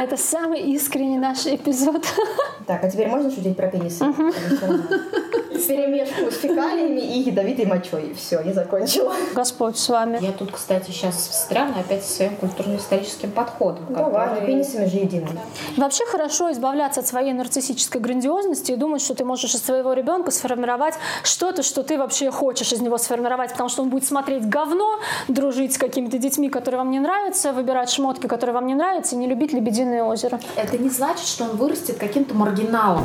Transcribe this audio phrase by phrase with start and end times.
[0.00, 2.06] Это самый искренний наш эпизод.
[2.66, 4.02] Так, а теперь можно шутить про пенисы?
[5.66, 8.14] Перемешку с фекалиями и ядовитой мочой.
[8.14, 9.12] Все, я закончила.
[9.34, 10.18] Господь с вами.
[10.20, 13.84] Я тут, кстати, сейчас встряну опять со своим культурно-историческим подходом.
[13.88, 14.46] Давай, который...
[14.46, 15.28] пенисами же едим.
[15.76, 20.30] Вообще хорошо избавляться от своей нарциссической грандиозности и думать, что ты можешь из своего ребенка
[20.30, 24.98] сформировать что-то, что ты вообще хочешь из него сформировать, потому что он будет смотреть говно,
[25.28, 29.18] дружить с какими-то детьми, которые вам не нравятся, выбирать шмотки, которые вам не нравятся, и
[29.18, 30.40] не любить «Лебединое озеро».
[30.56, 33.04] Это не значит, что он вырастет каким-то маргиналом.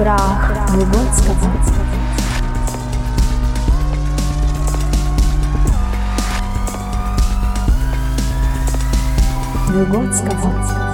[0.00, 1.34] Прах Выгодского.
[9.68, 10.90] Выгодского.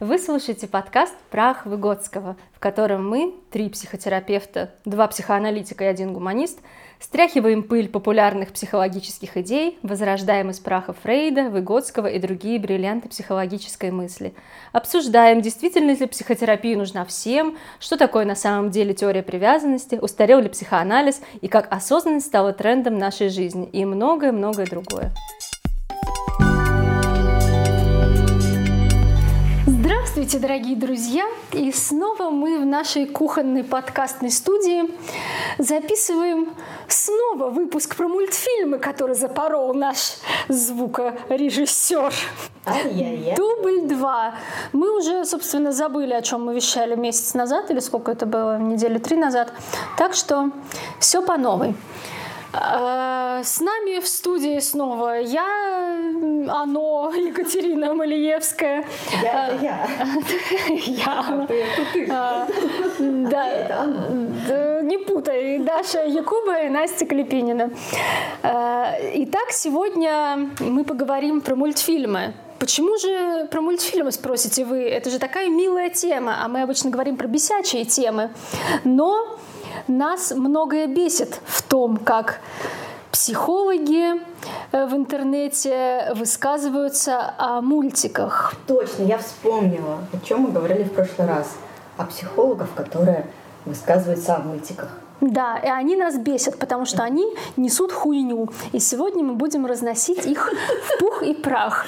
[0.00, 6.58] Вы слушаете подкаст «Прах Выгодского», в котором мы, три психотерапевта, два психоаналитика и один гуманист,
[7.00, 14.34] стряхиваем пыль популярных психологических идей, возрождаем из праха Фрейда, Выгодского и другие бриллианты психологической мысли.
[14.72, 20.48] Обсуждаем, действительно ли психотерапия нужна всем, что такое на самом деле теория привязанности, устарел ли
[20.48, 25.12] психоанализ и как осознанность стала трендом нашей жизни и многое-многое другое.
[30.24, 31.26] Здравствуйте, дорогие друзья!
[31.52, 34.84] И снова мы в нашей кухонной подкастной студии
[35.58, 36.48] записываем
[36.88, 40.16] снова выпуск про мультфильмы, который запорол наш
[40.48, 42.14] звукорежиссер.
[43.36, 44.34] Дубль 2.
[44.72, 48.96] Мы уже, собственно, забыли, о чем мы вещали месяц назад, или сколько это было, недели
[48.96, 49.52] три назад.
[49.98, 50.52] Так что
[51.00, 51.74] все по новой.
[52.54, 55.46] Э, с нами в студии снова я,
[56.48, 58.84] оно, Екатерина Малиевская.
[59.22, 59.88] Я, это я.
[60.84, 61.24] Я.
[61.28, 62.08] А ты, это ты.
[62.10, 62.46] А,
[62.98, 63.86] да,
[64.48, 65.58] да, не путай.
[65.58, 67.70] Даша Якуба и Настя Клепинина.
[68.42, 72.34] Итак, сегодня мы поговорим про мультфильмы.
[72.58, 74.84] Почему же про мультфильмы, спросите вы?
[74.84, 78.30] Это же такая милая тема, а мы обычно говорим про бесячие темы.
[78.84, 79.38] Но
[79.88, 82.40] нас многое бесит в том, как
[83.10, 84.20] психологи
[84.72, 88.54] э, в интернете высказываются о мультиках.
[88.66, 91.54] Точно, я вспомнила, о чем мы говорили в прошлый раз.
[91.96, 93.26] О психологах, которые
[93.64, 94.88] высказываются о мультиках.
[95.20, 97.24] Да, и они нас бесят, потому что они
[97.56, 98.48] несут хуйню.
[98.72, 101.86] И сегодня мы будем разносить их в пух и прах.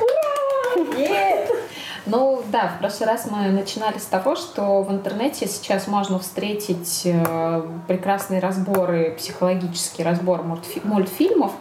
[0.00, 0.39] Ура!
[0.76, 1.48] Yeah!
[2.06, 7.02] Ну да, в прошлый раз мы начинали с того, что в интернете сейчас можно встретить
[7.04, 11.52] э, прекрасные разборы, психологический разбор мультфильмов,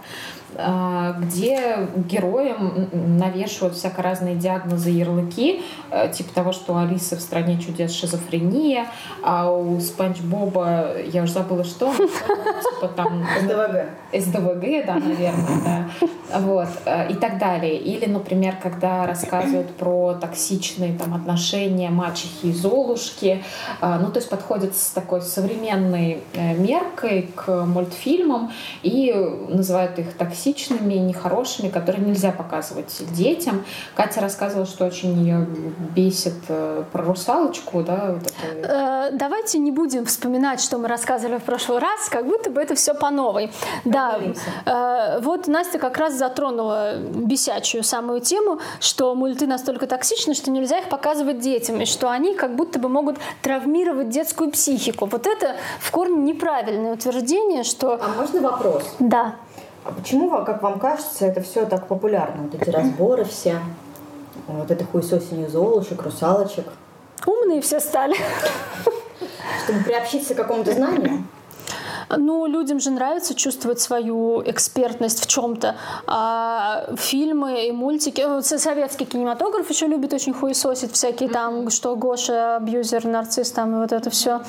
[1.20, 7.60] где героям навешивают всяко разные диагнозы, ярлыки, э, типа того, что у Алисы в «Стране
[7.60, 8.88] чудес» шизофрения,
[9.24, 13.26] а у Спанч Боба, я уже забыла, что, типа там...
[13.42, 13.86] СДВГ.
[14.14, 16.40] СДВГ, да, наверное, да.
[16.40, 17.78] Вот, э, и так далее.
[17.78, 23.44] Или, например, когда рассказывают про токсичные там отношения мачехи и Золушки,
[23.82, 26.22] э, ну, то есть подходят с такой современной
[26.58, 28.52] меркой к мультфильмам
[28.84, 29.14] и
[29.50, 33.64] называют их токсичными токсичными, нехорошими, которые нельзя показывать детям.
[33.96, 35.48] Катя рассказывала, что очень ее
[35.96, 38.16] бесит э, про русалочку, да?
[38.16, 39.10] Вот это...
[39.14, 42.94] Давайте не будем вспоминать, что мы рассказывали в прошлый раз, как будто бы это все
[42.94, 43.52] по новой.
[43.86, 44.20] Да,
[44.66, 50.80] э, вот Настя как раз затронула бесячую самую тему, что мульты настолько токсичны, что нельзя
[50.80, 55.06] их показывать детям, и что они как будто бы могут травмировать детскую психику.
[55.06, 58.00] Вот это в корне неправильное утверждение, что...
[58.02, 58.84] А можно вопрос?
[59.00, 59.36] Да.
[59.90, 62.44] А почему, как вам кажется, это все так популярно?
[62.44, 63.60] Вот эти разборы все,
[64.46, 66.68] вот это хуесосенью золушек, русалочек.
[67.26, 68.16] Умные все стали.
[69.64, 71.24] Чтобы приобщиться к какому-то знанию?
[72.16, 75.76] Ну, людям же нравится чувствовать свою экспертность в чем-то.
[76.06, 82.58] А фильмы и мультики, ну, советский кинематограф еще любит очень хуесосить всякие там, что Гоша,
[82.58, 84.42] абьюзер, нарцисс, там, и вот это все.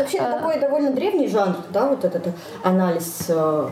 [0.00, 0.38] Вообще, это а...
[0.38, 2.28] такой довольно древний жанр, да, вот этот
[2.64, 3.68] анализ э,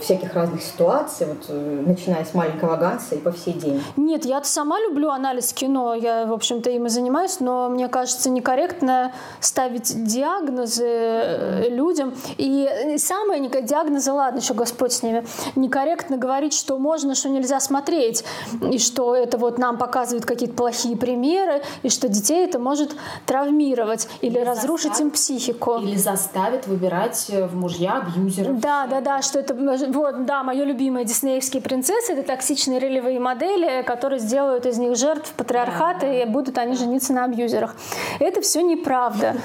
[0.00, 3.82] всяких разных ситуаций, вот, э, начиная с маленького Ганса и по всей день.
[3.96, 8.30] Нет, я сама люблю анализ кино, я, в общем-то, им и занимаюсь, но мне кажется
[8.30, 11.68] некорректно ставить диагнозы mm-hmm.
[11.70, 12.14] людям.
[12.36, 15.24] И самое некорректно, диагнозы, ладно, еще Господь с ними,
[15.56, 18.24] некорректно говорить, что можно, что нельзя смотреть,
[18.70, 22.94] и что это вот нам показывают какие-то плохие примеры, и что детей это может
[23.26, 25.78] травмировать или, или разрушить заставит, им психику.
[25.78, 28.60] Или заставит выбирать э, в мужья абьюзеров.
[28.60, 33.82] Да, да, да, что это вот, да, мое любимое диснеевские принцессы, это токсичные ролевые модели,
[33.82, 37.74] которые сделают из них жертв патриархата, и будут они жениться на абьюзерах.
[38.20, 39.36] Это все неправда.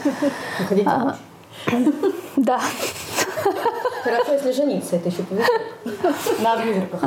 [0.85, 1.15] А,
[2.35, 2.59] да.
[4.03, 6.41] Хорошо, если жениться, это еще повезет.
[6.41, 7.03] На абьюзерках.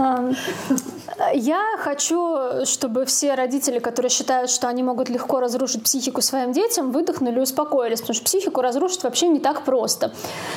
[1.35, 6.91] Я хочу, чтобы все родители, которые считают, что они могут легко разрушить психику своим детям,
[6.91, 10.12] выдохнули и успокоились, потому что психику разрушить вообще не так просто.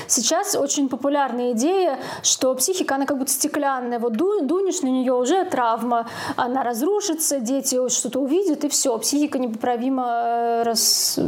[0.08, 4.00] Сейчас очень популярная идея, что психика, она как будто стеклянная.
[4.00, 10.04] Вот дунешь на нее уже травма, она разрушится, дети что-то увидят, и все, психика непоправимо
[10.24, 11.20] э, раз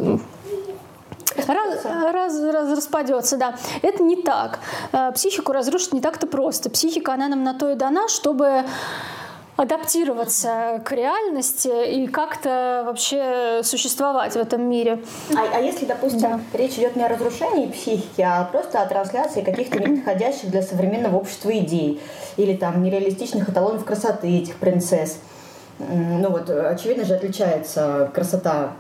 [1.48, 3.56] раз, раз, раз, распадется, да.
[3.82, 4.60] Это не так.
[4.92, 6.70] Э, психику разрушить не так-то просто.
[6.70, 8.64] Психика, она нам на то и дана, чтобы
[9.58, 15.04] адаптироваться к реальности и как-то вообще существовать в этом мире.
[15.36, 16.40] А, а если, допустим, да.
[16.54, 21.50] речь идет не о разрушении психики, а просто о трансляции каких-то неподходящих для современного общества
[21.58, 22.02] идей
[22.38, 25.18] или там нереалистичных эталонов красоты этих принцесс–
[25.80, 28.74] ну вот, очевидно же отличается красота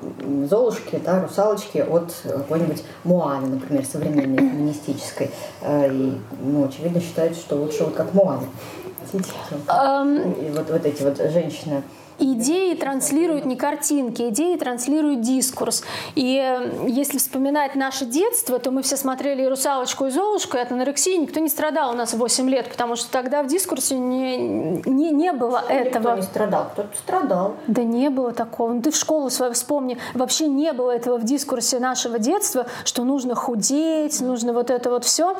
[0.50, 5.30] Золушки, да, русалочки от какой-нибудь Муаны, например, современной феминистической.
[5.62, 8.13] Э, и, ну, очевидно считают, что лучше вот как
[9.13, 10.33] Муана.
[10.33, 11.83] И вот, вот эти вот женщины
[12.19, 15.83] Идеи транслируют не картинки, идеи транслируют дискурс.
[16.15, 16.43] И
[16.87, 21.15] если вспоминать наше детство, то мы все смотрели и «Русалочку», и «Золушку», и от анорексии
[21.15, 25.31] никто не страдал у нас 8 лет, потому что тогда в дискурсе не, не, не
[25.31, 26.03] было никто этого.
[26.03, 27.55] Никто не страдал, кто-то страдал.
[27.67, 28.73] Да не было такого.
[28.73, 29.97] Ну, ты в школу свою вспомни.
[30.13, 35.05] Вообще не было этого в дискурсе нашего детства, что нужно худеть, нужно вот это вот
[35.05, 35.35] все.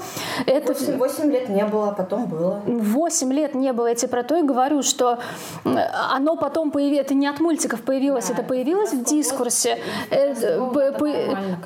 [0.46, 0.74] Это...
[0.74, 2.62] 8, 8 лет не было, а потом было.
[2.66, 3.88] 8 лет не было.
[3.88, 5.20] Я тебе про то и говорю, что
[5.64, 9.80] оно потом потом появилось, это не от мультиков появилось, да, это появилось в дискурсе.
[10.10, 10.60] Это,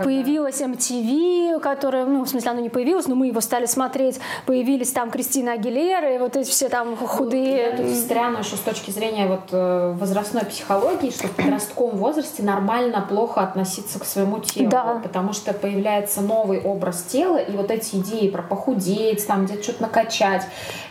[0.04, 4.20] появилась MTV, которая, ну, в смысле, оно не появилось, но мы его стали смотреть.
[4.46, 7.76] Появились там Кристина Агилера и вот эти все там худые.
[7.78, 13.06] Я встряну еще с точки зрения вот э, возрастной психологии, что в подростковом возрасте нормально
[13.08, 15.02] плохо относиться к своему телу, да.
[15.04, 19.84] потому что появляется новый образ тела, и вот эти идеи про похудеть, там где-то что-то
[19.84, 20.44] накачать,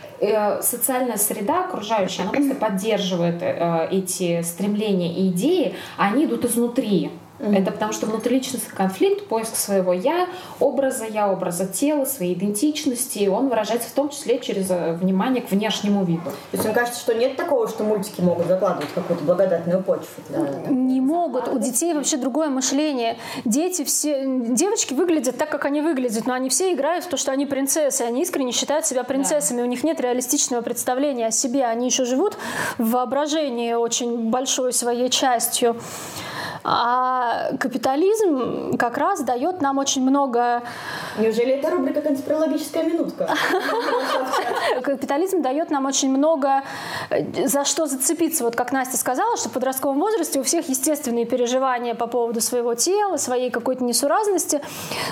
[0.61, 7.09] социальная среда окружающая, она просто поддерживает э, эти стремления и идеи, а они идут изнутри.
[7.41, 7.59] Mm-hmm.
[7.59, 10.27] Это потому что внутриличностный конфликт, поиск своего я,
[10.59, 15.49] образа я, образа тела, своей идентичности, он выражается в том числе через э, внимание к
[15.49, 16.21] внешнему виду.
[16.23, 20.05] То есть мне кажется, что нет такого, что мультики могут закладывать какую-то благодатную почву.
[20.29, 20.39] Для...
[20.69, 21.47] Не могут.
[21.47, 23.17] У детей вообще другое мышление.
[23.43, 27.31] Дети все, девочки выглядят так, как они выглядят, но они все играют в то, что
[27.31, 28.03] они принцессы.
[28.03, 29.57] Они искренне считают себя принцессами.
[29.57, 29.63] Да.
[29.63, 31.65] У них нет реалистичного представления о себе.
[31.65, 32.37] Они еще живут
[32.77, 35.75] в воображении очень большой своей частью.
[36.63, 40.61] А капитализм как раз дает нам очень много...
[41.17, 43.29] Неужели это рубрика «Конспирологическая минутка»?
[44.83, 46.61] Капитализм дает нам очень много
[47.09, 48.43] э, за что зацепиться.
[48.43, 52.75] Вот как Настя сказала, что в подростковом возрасте у всех естественные переживания по поводу своего
[52.75, 54.61] тела, своей какой-то несуразности.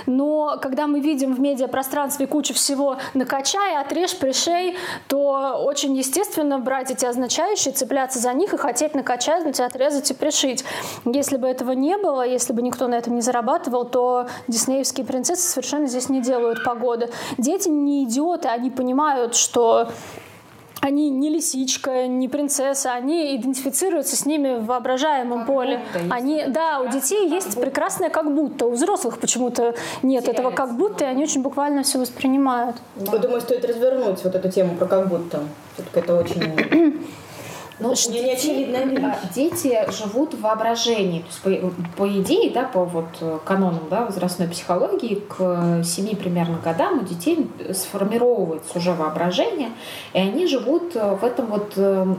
[0.06, 6.92] Но когда мы видим в медиапространстве кучу всего «накачай», «отрежь», «пришей», то очень естественно брать
[6.92, 10.64] эти означающие, цепляться за них и хотеть накачать, отрезать и пришить.
[11.06, 15.50] Если бы этого не было, если бы никто на этом не зарабатывал, то диснеевские принцессы
[15.50, 17.10] совершенно здесь не делают погоды.
[17.38, 19.90] Дети не идиоты, они понимают, что
[20.82, 25.82] они не лисичка, не принцесса, они идентифицируются с ними в воображаемом как поле.
[26.10, 30.32] Они, да, у детей есть прекрасное как будто, у взрослых почему-то нет Теряется.
[30.32, 32.78] этого как будто, и они очень буквально все воспринимают.
[32.96, 35.42] Я думаю, стоит развернуть вот эту тему про как будто.
[35.74, 37.02] Все-таки это очень
[37.80, 39.16] ну, что не очевидная вещь.
[39.34, 41.22] Дети живут в воображении.
[41.22, 41.64] То есть,
[41.96, 43.08] по, по идее, да, по вот
[43.46, 49.70] канонам да, возрастной психологии, к 7 примерно годам у детей сформировывается уже воображение,
[50.14, 52.16] и они живут в этом вот э,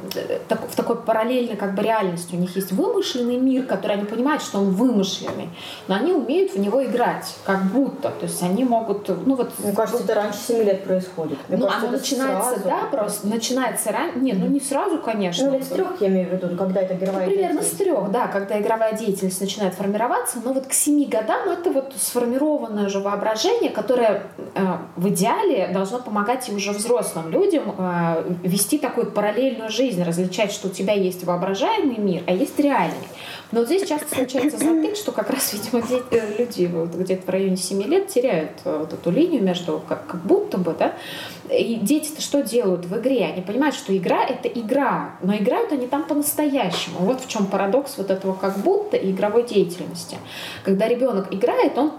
[0.48, 2.34] в такой параллельной как бы реальности.
[2.34, 5.50] У них есть вымышленный мир, который они понимают, что он вымышленный,
[5.88, 8.10] но они умеют в него играть, как будто.
[8.10, 9.50] То есть они могут, ну вот...
[9.58, 11.38] Мне кажется, это раньше 7 лет происходит.
[11.48, 12.64] Мне ну, кажется, оно начинается, сразу.
[12.64, 14.18] да, просто начинается раньше.
[14.18, 16.94] Нет, ну не сразу, конечно ну, лет с трех, я имею в виду, когда это
[16.94, 21.06] игровая ну, примерно с трех, да, когда игровая деятельность начинает формироваться, но вот к семи
[21.06, 24.60] годам это вот сформированное уже воображение, которое э,
[24.96, 30.68] в идеале должно помогать и уже взрослым людям э, вести такую параллельную жизнь, различать, что
[30.68, 33.08] у тебя есть воображаемый мир, а есть реальный.
[33.52, 37.56] Но здесь часто случается затык, что как раз, видимо, э, люди вот где-то в районе
[37.56, 40.94] 7 лет теряют э, вот эту линию между как, как будто бы, да,
[41.50, 43.24] и дети-то что делают в игре?
[43.24, 47.00] Они понимают, что игра— это игра, но играют они там по-настоящему.
[47.00, 50.16] Вот в чем парадокс вот этого как будто и игровой деятельности.
[50.64, 51.92] Когда ребенок играет, он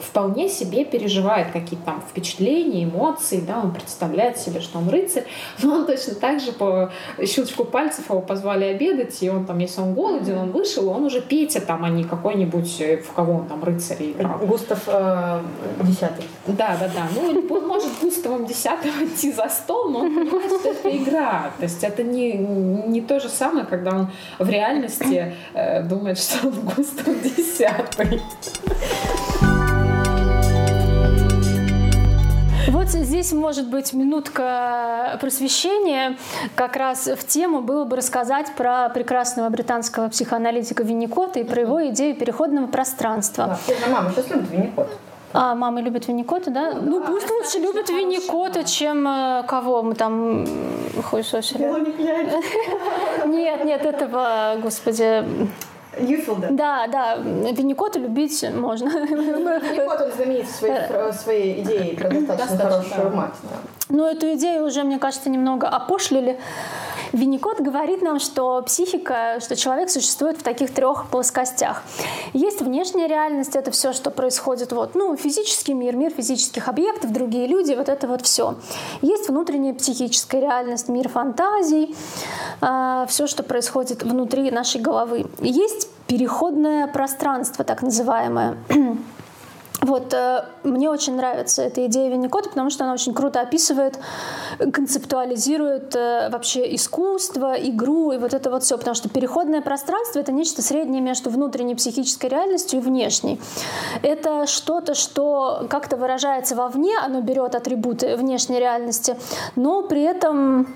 [0.00, 5.24] вполне себе переживает какие-то там впечатления, эмоции, да, он представляет себе, что он рыцарь,
[5.62, 6.90] но он точно так же по
[7.24, 11.20] щелчку пальцев его позвали обедать, и он там, если он голоден, он вышел, он уже
[11.20, 14.38] Петя там, а не какой-нибудь, э, в кого он там рыцарь играл.
[14.38, 15.40] Густав э,
[15.82, 16.24] Десятый.
[16.46, 17.08] Да, да, да.
[17.14, 21.50] Ну, он может Густавом Десятым идти за стол, но он понимает, что это игра.
[21.58, 26.48] То есть это не, не то же самое, когда он в реальности э, думает, что
[26.48, 28.20] он Густав Десятый.
[32.68, 36.16] Вот здесь может быть минутка просвещения.
[36.56, 41.86] Как раз в тему было бы рассказать про прекрасного британского психоаналитика Винникота и про его
[41.88, 43.46] идею переходного пространства.
[43.46, 44.88] Да, все мама сейчас любит Винникот.
[45.32, 46.72] А, мама любит Винникота, да?
[46.72, 50.46] Ну, да, пусть лучше любит Винникота, чем э, кого мы там
[51.04, 51.66] хуесосили.
[53.26, 55.24] Нет, нет, этого, господи,
[55.98, 56.48] Юфилда.
[56.50, 58.88] Да, да, Винникота любить можно.
[58.88, 63.34] Винникот, он знаменит своей, своей идеей про достаточно хорошую мать.
[63.42, 63.75] Да.
[63.88, 66.38] Но эту идею уже, мне кажется, немного опошлили.
[67.12, 71.82] Винникот говорит нам, что психика, что человек существует в таких трех плоскостях.
[72.32, 77.46] Есть внешняя реальность, это все, что происходит, вот, ну, физический мир, мир физических объектов, другие
[77.46, 78.56] люди, вот это вот все.
[79.02, 81.94] Есть внутренняя психическая реальность, мир фантазий,
[82.60, 85.26] э, все, что происходит внутри нашей головы.
[85.40, 88.56] Есть переходное пространство, так называемое.
[89.86, 94.00] Вот, э, мне очень нравится эта идея Винникота, потому что она очень круто описывает,
[94.58, 100.32] концептуализирует э, вообще искусство, игру и вот это вот все, потому что переходное пространство— это
[100.32, 103.40] нечто среднее между внутренней психической реальностью и внешней.
[104.02, 109.16] Это что-то, что как-то выражается вовне, оно берет атрибуты внешней реальности,
[109.54, 110.66] но при этом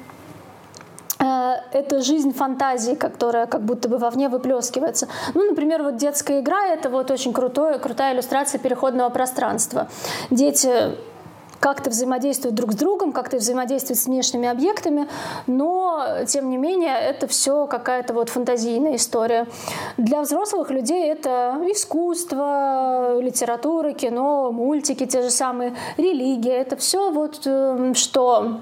[1.20, 5.08] это жизнь фантазии, которая как будто бы вовне выплескивается.
[5.34, 9.88] Ну, например, вот детская игра— это вот очень крутое, крутая иллюстрация переходного пространства.
[10.30, 10.96] Дети
[11.60, 15.08] как-то взаимодействуют друг с другом, как-то взаимодействуют с внешними объектами,
[15.46, 19.46] но, тем не менее, это все какая-то вот фантазийная история.
[19.98, 26.56] Для взрослых людей это искусство, литература, кино, мультики те же самые, религия.
[26.56, 28.60] Это все вот э, что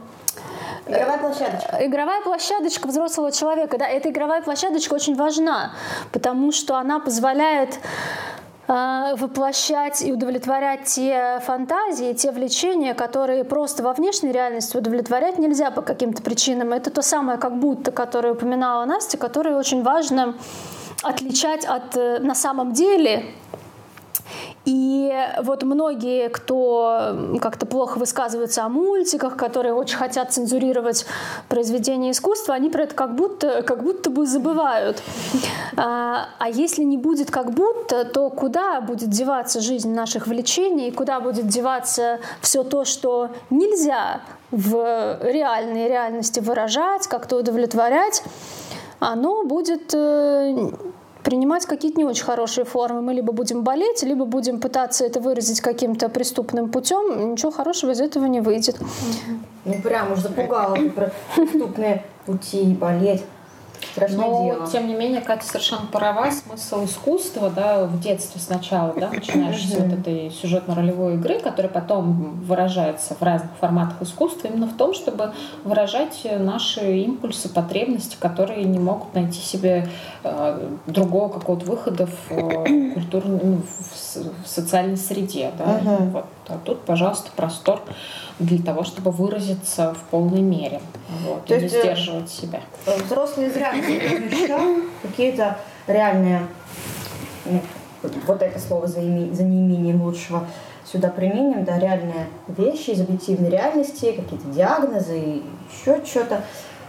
[0.88, 1.76] Игровая площадочка.
[1.80, 5.73] Игровая площадочка взрослого человека, да, эта игровая площадочка очень важна,
[6.12, 7.78] потому что она позволяет
[8.68, 15.71] э, воплощать и удовлетворять те фантазии, те влечения, которые просто во внешней реальности удовлетворять нельзя
[15.71, 16.73] по каким-то причинам.
[16.73, 20.37] Это то самое как будто, которое упоминала Настя, которое очень важно
[21.02, 23.26] отличать от э, на самом деле
[24.68, 25.10] и
[25.40, 31.06] вот многие, кто как-то плохо высказываются о мультиках, которые очень хотят цензурировать
[31.48, 35.02] произведения искусства, они про это как будто, как будто бы забывают.
[35.78, 41.20] А, а если не будет как будто, то куда будет деваться жизнь наших влечений, куда
[41.20, 44.20] будет деваться все то, что нельзя
[44.50, 48.22] в реальной реальности выражать, как-то удовлетворять,
[49.00, 50.72] оно будет э,
[51.28, 53.02] принимать какие-то не очень хорошие формы.
[53.02, 57.32] Мы либо будем болеть, либо будем пытаться это выразить каким-то преступным путем.
[57.32, 58.78] Ничего хорошего из этого не выйдет.
[59.66, 60.78] Ну, прям уж запугала
[61.37, 63.23] преступные пути и болеть.
[63.92, 64.66] Страшное Но, дело.
[64.66, 66.30] тем не менее, Катя совершенно права.
[66.30, 72.40] Смысл искусства, да, в детстве сначала, да, начинаешь с вот этой сюжетно-ролевой игры, которая потом
[72.42, 75.32] выражается в разных форматах искусства, именно в том, чтобы
[75.64, 79.88] выражать наши импульсы, потребности, которые не могут найти себе
[80.25, 85.80] э, другого какого-то выхода в э, культурной, ну, в, в социальной среде, да.
[85.82, 86.11] Мгм.
[86.11, 86.26] Вот.
[86.49, 87.82] А тут, пожалуйста, простор
[88.38, 90.80] для того, чтобы выразиться в полной мере,
[91.25, 92.61] вот, То и не есть, э, сдерживать себя.
[93.04, 93.73] Взрослые зря
[95.02, 96.47] какие-то реальные,
[97.47, 97.61] ну,
[98.26, 100.47] вот это слово за, име- за неимением лучшего
[100.85, 106.42] сюда применим, да, реальные вещи из объективной реальности, какие-то диагнозы и еще что-то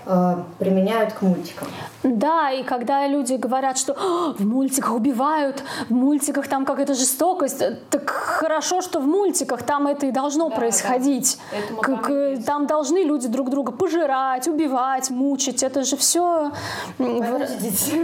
[0.06, 1.68] э, применяют к мультикам.
[2.04, 7.62] Да, и когда люди говорят, что «А, в мультиках убивают, в мультиках там какая-то жестокость,
[7.90, 11.38] так хорошо, что в мультиках там это и должно Да, происходить.
[11.52, 11.82] да.
[11.82, 12.12] Как,
[12.46, 15.64] там должны люди друг друга пожирать, убивать, мучить.
[15.64, 16.52] Это же все...
[16.98, 17.96] Подождите.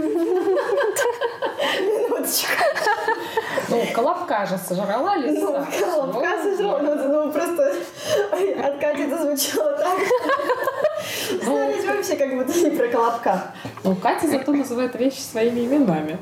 [1.80, 2.52] Минуточку.
[3.68, 5.66] Ну, колобка же сожрала лиса.
[5.80, 7.72] Ну, колобка сожрала, ну, ну, просто
[8.64, 9.98] от Кати это звучало так.
[11.42, 13.42] Знаете, вообще как будто не про колобка.
[13.84, 16.18] Ну, Катя зато называет вещи своими именами.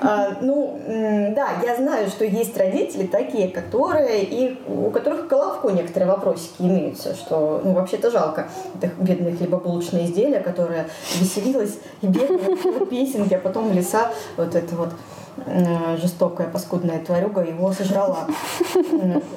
[0.00, 5.70] А, ну, да, я знаю, что есть родители такие, которые и у которых к колобку
[5.70, 8.48] некоторые вопросики имеются, что, ну, вообще-то жалко.
[8.80, 10.88] Это бедное хлебобулочное изделие, которое
[11.20, 14.90] веселилось и бегало, пело песенки, а потом леса, вот это вот.
[15.46, 18.26] Э, жестокая, паскудная тварюга его сожрала.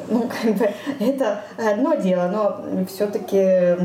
[0.07, 3.77] Ну, как бы, это одно дело, но все-таки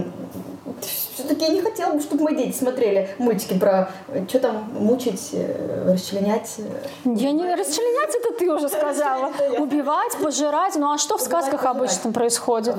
[0.80, 3.90] все-таки я не хотела бы, чтобы мои дети смотрели мультики про
[4.28, 6.56] что там мучить, э, расчленять.
[7.04, 9.32] Я не расчленять это ты уже сказала.
[9.58, 10.76] Убивать, пожирать.
[10.76, 12.74] Ну а что в сказках обычно происходит?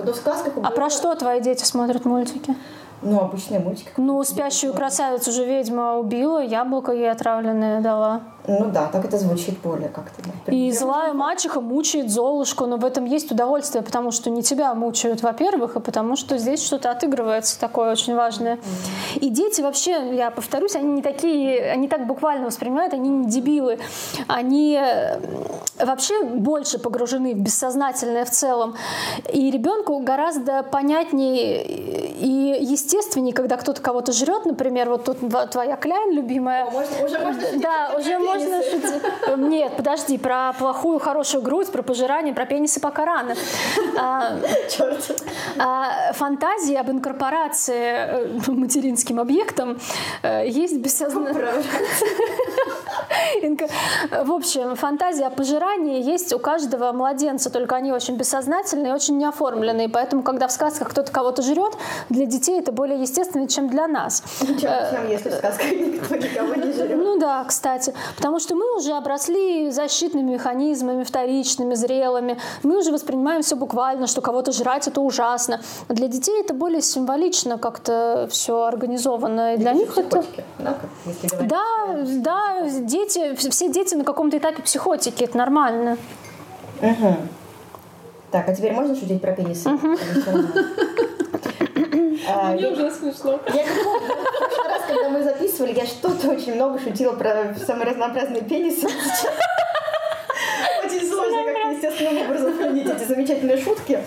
[0.63, 2.55] А про что твои дети смотрят мультики?
[3.03, 3.89] Ну, обычные мультики.
[3.97, 8.21] Ну, спящую красавицу же ведьма убила, яблоко ей отравленное дала.
[8.47, 10.21] Ну да, так это звучит более как-то.
[10.23, 10.51] Да.
[10.51, 15.21] И злая мачеха мучает Золушку, но в этом есть удовольствие, потому что не тебя мучают,
[15.21, 18.57] во-первых, и потому что здесь что-то отыгрывается такое очень важное.
[19.15, 23.77] И дети вообще, я повторюсь, они не такие, они так буквально воспринимают, они не дебилы.
[24.27, 24.79] Они
[25.79, 28.75] вообще больше погружены в бессознательное в целом.
[29.31, 35.19] И ребенку гораздо понятнее и естественнее, когда кто-то кого-то жрет, например, вот тут
[35.51, 36.65] твоя Кляйн любимая.
[36.65, 39.37] О, можно, уже можно да, уже можно шутить.
[39.37, 43.35] Нет, подожди, про плохую, хорошую грудь, про пожирание, про пенисы пока рано.
[43.97, 44.37] А,
[44.69, 45.21] Черт.
[45.57, 49.79] А, фантазии об инкорпорации э, материнским объектом
[50.23, 51.51] э, есть бессознательно.
[54.23, 59.17] В общем, фантазия о пожирании есть у каждого младенца, только они очень бессознательные и очень
[59.17, 59.89] неоформленные.
[59.89, 61.73] Поэтому, когда в сказках кто-то кого-то жрет,
[62.09, 64.23] для детей это более естественно, чем для нас.
[64.39, 66.97] Чем если в сказках никто никого не жрет.
[66.97, 67.93] Ну да, кстати.
[68.21, 72.37] Потому что мы уже обросли защитными механизмами, вторичными, зрелыми.
[72.61, 75.59] Мы уже воспринимаем все буквально, что кого-то жрать это ужасно.
[75.87, 79.55] А для детей это более символично как-то все организовано.
[79.55, 80.23] И для них это...
[80.59, 85.97] Да, да, да, дети, все дети на каком-то этапе психотики, это нормально.
[86.79, 87.15] Угу.
[88.29, 89.67] Так, а теперь можно шутить про пенисы?
[89.67, 89.97] Угу.
[92.27, 93.39] А, Мне уже смешно.
[93.47, 94.20] Я помню, прошлый раз,
[94.93, 98.87] когда мы записывали, я что-то очень много шутила про самые разнообразные пенисы.
[100.83, 103.99] Очень сложно как-то естественным образом хранить эти замечательные шутки.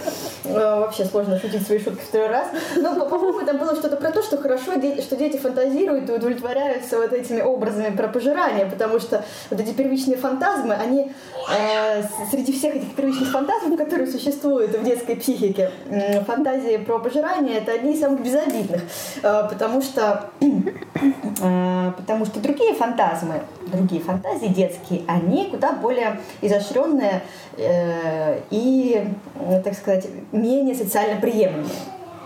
[0.45, 2.49] Э, вообще сложно шутить свои шутки второй раз.
[2.77, 7.13] Но, по-моему, там было что-то про то, что хорошо, что дети фантазируют и удовлетворяются вот
[7.13, 11.13] этими образами про пожирание, потому что вот эти первичные фантазмы, они
[11.51, 15.71] э, среди всех этих первичных фантазмов, которые существуют в детской психике,
[16.27, 18.83] фантазии про пожирание это одни из самых безобидных,
[19.23, 20.31] э, потому что
[21.97, 27.23] потому что другие фантазмы, другие фантазии детские, они куда более изощренные
[28.55, 29.05] и,
[29.65, 31.67] так сказать, менее социально приемлемые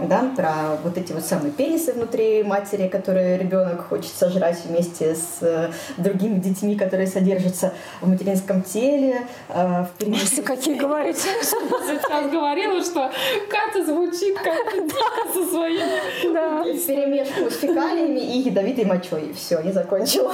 [0.01, 5.39] да, про вот эти вот самые пенисы внутри матери, которые ребенок хочет сожрать вместе с
[5.41, 9.27] э, другими детьми, которые содержатся в материнском теле.
[9.49, 11.29] Э, в Ужасы какие говорите?
[11.43, 13.11] Сейчас говорила, что
[13.51, 14.55] Катя звучит как
[15.35, 16.33] со своими...
[16.33, 16.63] Да.
[16.63, 19.33] В перемешку с фекалиями и ядовитой мочой.
[19.37, 20.33] Все, я закончила.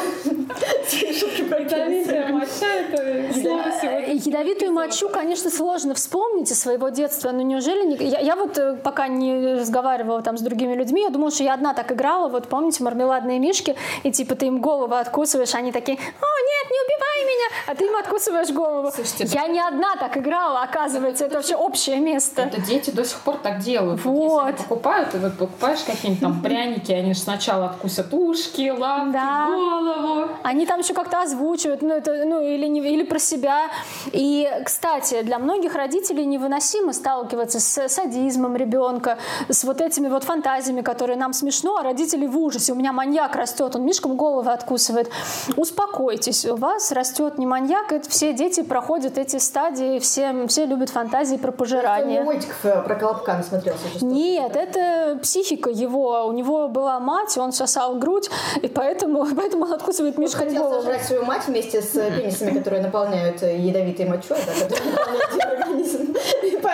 [0.92, 4.14] Ядовитая моча— это слово сегодня.
[4.14, 8.02] Ядовитую мочу, конечно, сложно вспомнить из своего детства, но неужели...
[8.02, 11.74] Я вот э, пока не разговаривала там с другими людьми, я думала, что я одна
[11.74, 16.00] так играла, вот помните, мармеладные мишки, и типа ты им голову откусываешь, они такие, о,
[16.00, 18.90] нет, не убивай меня, а ты им откусываешь голову.
[18.94, 22.42] Слушайте, я не одна так играла, оказывается, это вообще общее место.
[22.42, 24.04] Это дети до сих пор так делают.
[24.04, 24.46] Вот.
[24.46, 29.46] Если покупают, и вот покупаешь какие-нибудь там пряники, они же сначала откусят ушки, лапки, да.
[29.46, 30.28] голову.
[30.42, 33.70] Они там еще как-то озвучивают, ну, это, ну или, не, или про себя.
[34.12, 40.80] И, кстати, для многих родителей невыносимо сталкиваться с садизмом ребенка, с вот этими вот фантазиями,
[40.80, 42.72] которые нам смешно, а родители в ужасе.
[42.72, 45.10] У меня маньяк растет, он мишкам головы откусывает.
[45.56, 50.90] Успокойтесь, у вас растет не маньяк, это все дети проходят эти стадии, все, все любят
[50.90, 52.16] фантазии про пожирание.
[52.16, 53.84] Я мультиков э, про Колобка насмотрелся.
[54.00, 56.26] Нет, это психика его.
[56.26, 58.30] У него была мать, он сосал грудь,
[58.62, 60.74] и поэтому, поэтому он откусывает мишкам он голову.
[60.76, 66.13] Он сожрать свою мать вместе с пенисами, которые наполняют ядовитой мочой, да, которые наполняют организм.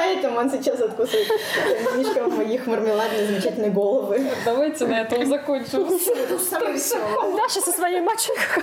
[0.01, 1.29] Поэтому он сейчас откусывает
[1.95, 4.25] мишкам моих мармеладные замечательные головы.
[4.47, 5.87] Давайте на этом закончим.
[7.37, 8.63] Даша со своей мачехой.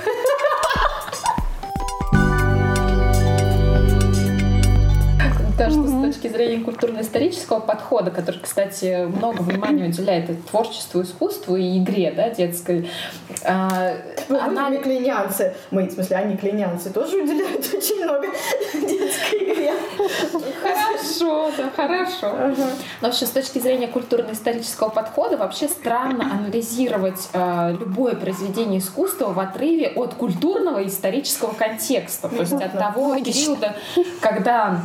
[5.57, 11.79] то, что с точки зрения культурно-исторического подхода, который, кстати, много внимания уделяет творчеству, искусству и
[11.79, 12.89] игре, да, детской.
[13.43, 13.93] А,
[14.29, 14.69] ну, она...
[14.69, 18.27] Мы клинянцы, мы, в смысле, они клинянцы, тоже уделяют очень много
[18.73, 19.26] детской
[21.57, 22.27] да, хорошо.
[22.27, 22.67] Ага.
[23.01, 29.39] Но вообще, с точки зрения культурно-исторического подхода, вообще странно анализировать э, любое произведение искусства в
[29.39, 33.75] отрыве от культурного и исторического контекста, то есть от того периода,
[34.21, 34.81] когда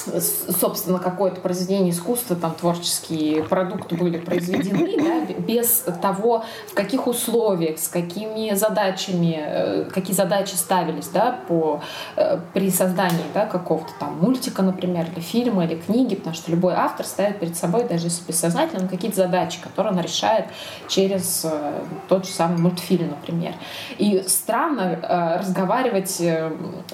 [0.00, 7.78] собственно, какое-то произведение искусства, там творческие продукты были произведены, да, без того, в каких условиях,
[7.78, 11.80] с какими задачами, э, какие задачи ставились да, по,
[12.16, 16.74] э, при создании да, какого-то там мультика, например, или фильма, или книги, потому что любой
[16.74, 20.46] автор ставит перед собой, даже если бессознательно, какие-то задачи, которые он решает
[20.88, 21.72] через э,
[22.08, 23.54] тот же самый мультфильм, например.
[23.98, 26.20] И странно разговаривать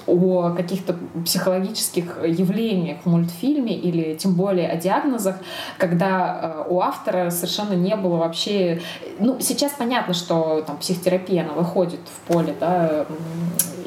[0.05, 5.37] о каких-то психологических явлениях, в мультфильме или тем более о диагнозах,
[5.77, 8.81] когда э, у автора совершенно не было вообще...
[9.19, 13.05] Ну, сейчас понятно, что там психотерапия, она выходит в поле, да,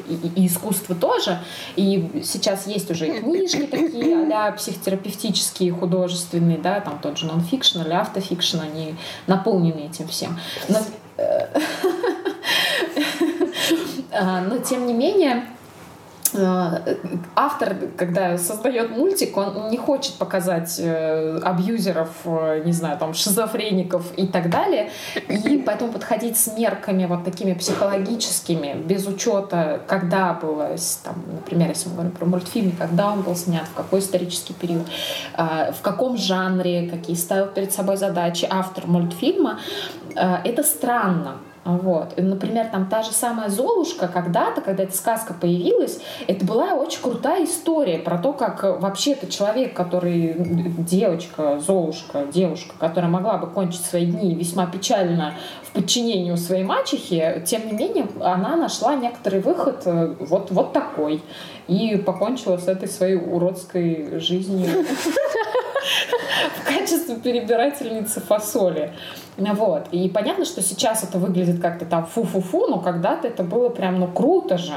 [0.07, 1.39] и, и искусство тоже.
[1.75, 7.81] И сейчас есть уже и книжки такие а психотерапевтические, художественные, да, там тот же нонфикшн
[7.81, 8.95] или автофикшн, они
[9.27, 10.39] наполнены этим всем.
[10.67, 10.79] Но,
[11.17, 11.47] э,
[14.11, 15.60] а, но тем не менее, Э,
[17.35, 24.11] автор, когда создает мультик, он не хочет показать э, абьюзеров, э, не знаю, там, шизофреников
[24.17, 24.91] и так далее,
[25.27, 31.89] и поэтому подходить с мерками вот такими психологическими, без учета, когда было, там, например, если
[31.89, 34.87] мы говорим про мультфильм, когда он был снят, в какой исторический период,
[35.37, 39.59] в каком жанре, какие ставил перед собой задачи автор мультфильма,
[40.15, 41.37] это странно.
[41.63, 42.13] Вот.
[42.17, 47.01] И, например, там та же самая Золушка когда-то, когда эта сказка появилась, это была очень
[47.01, 53.47] крутая история про то, как вообще это человек, который девочка, Золушка, девушка, которая могла бы
[53.47, 58.95] кончить свои дни весьма печально в подчинении у своей мачехи, тем не менее она нашла
[58.95, 61.21] некоторый выход э, вот, вот такой
[61.67, 64.67] и покончила с этой своей уродской жизнью
[66.61, 68.93] в качестве перебирательницы фасоли.
[69.37, 69.87] Вот.
[69.91, 74.07] И понятно, что сейчас это выглядит как-то там фу-фу-фу, но когда-то это было прям, ну,
[74.07, 74.73] круто же.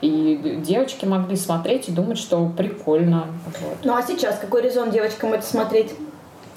[0.00, 3.26] И девочки могли смотреть и думать, что прикольно.
[3.60, 3.78] Вот.
[3.84, 5.92] Ну, а сейчас какой резон девочкам это смотреть?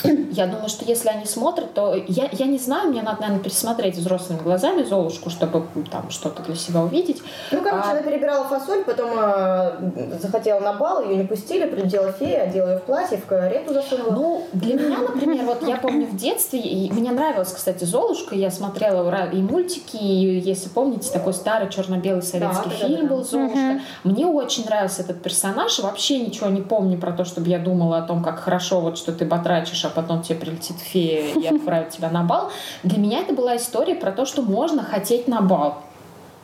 [0.32, 3.96] Я думаю, что если они смотрят, то я, я не знаю, мне надо, наверное, пересмотреть
[3.96, 7.22] взрослыми глазами Золушку, чтобы там что-то для себя увидеть.
[7.52, 7.92] Ну, короче, а...
[7.92, 12.78] она перебирала фасоль, потом э, захотела на бал, ее не пустили, прилетела фея, одела ее
[12.80, 14.12] в платье, в карету засунула.
[14.12, 18.52] Ну, для меня, например, вот я помню в детстве, и мне нравилась, кстати, Золушка, я
[18.52, 23.82] смотрела и мультики, и, если помните, такой старый черно-белый советский да, фильм да, был «Золушка».
[24.04, 24.12] Угу.
[24.12, 28.02] Мне очень нравился этот персонаж, вообще ничего не помню про то, чтобы я думала о
[28.02, 32.10] том, как хорошо вот, что ты батрачишь, а потом тебе прилетит фея и отправит тебя
[32.10, 32.52] на бал.
[32.84, 35.84] Для меня это была история про то, что можно хотеть на бал.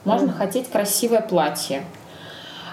[0.06, 1.84] Можно хотеть красивое платье.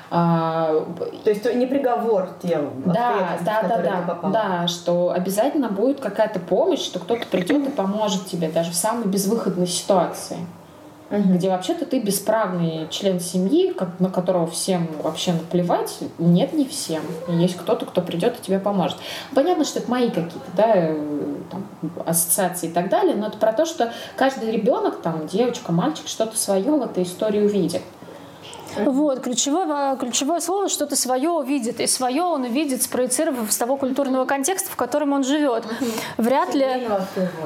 [0.09, 0.87] А,
[1.25, 6.79] то есть не приговор тем да, да, да, да, да, что обязательно будет какая-то помощь,
[6.79, 10.39] что кто-то придет и поможет тебе даже в самой безвыходной ситуации
[11.11, 11.35] угу.
[11.35, 15.99] где вообще-то ты бесправный член семьи, на которого всем вообще наплевать.
[16.19, 17.03] Нет, не всем.
[17.29, 18.97] Есть кто-то, кто придет и тебе поможет.
[19.35, 21.67] Понятно, что это мои какие-то да, э, там,
[22.05, 26.37] ассоциации и так далее, но это про то, что каждый ребенок, там, девочка, мальчик, что-то
[26.37, 27.83] свое в этой истории увидит.
[28.85, 31.81] Вот, ключевое, ключевое слово что-то свое увидит.
[31.81, 35.65] И свое он увидит, спроецировав с того культурного контекста, в котором он живет.
[36.17, 36.89] Вряд ли...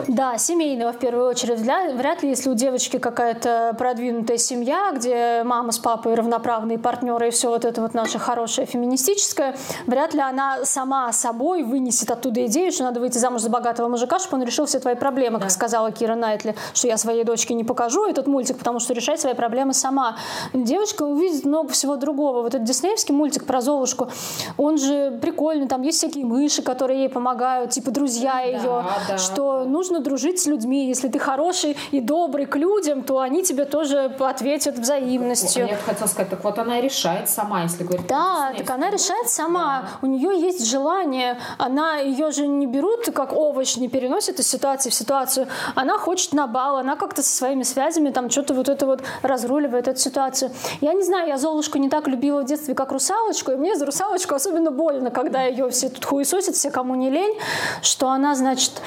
[0.09, 1.61] Да, семейного в первую очередь.
[1.61, 7.31] Вряд ли, если у девочки какая-то продвинутая семья, где мама с папой равноправные партнеры и
[7.31, 12.73] все вот это вот наше хорошее феминистическое, вряд ли она сама собой вынесет оттуда идею,
[12.73, 15.45] что надо выйти замуж за богатого мужика, чтобы он решил все твои проблемы, да.
[15.45, 19.21] как сказала Кира Найтли, что я своей дочке не покажу этот мультик, потому что решать
[19.21, 20.17] свои проблемы сама.
[20.53, 22.43] Девочка увидеть много всего другого.
[22.43, 24.09] Вот этот диснеевский мультик про Золушку,
[24.57, 29.19] он же прикольный, там есть всякие мыши, которые ей помогают, типа друзья ее, да, да.
[29.19, 30.89] что нужно дружить с людьми.
[30.89, 35.67] Если ты хороший и добрый к людям, то они тебе тоже ответят взаимностью.
[35.67, 38.07] Я хотела сказать, так вот она решает сама, если говорить.
[38.07, 39.83] Да, так она решает сама.
[39.83, 39.89] Да.
[40.03, 41.39] У нее есть желание.
[41.59, 45.47] Она ее же не берут как овощ, не переносит из ситуации в ситуацию.
[45.75, 49.89] Она хочет на бал, она как-то со своими связями там что-то вот это вот разруливает
[49.89, 50.51] эту ситуацию.
[50.81, 53.87] Я не знаю, я Золушку не так любила в детстве, как русалочку, и мне за
[53.87, 57.39] русалочку особенно больно, когда ее все тут хуесосят, все кому не лень,
[57.83, 58.81] что она, значит,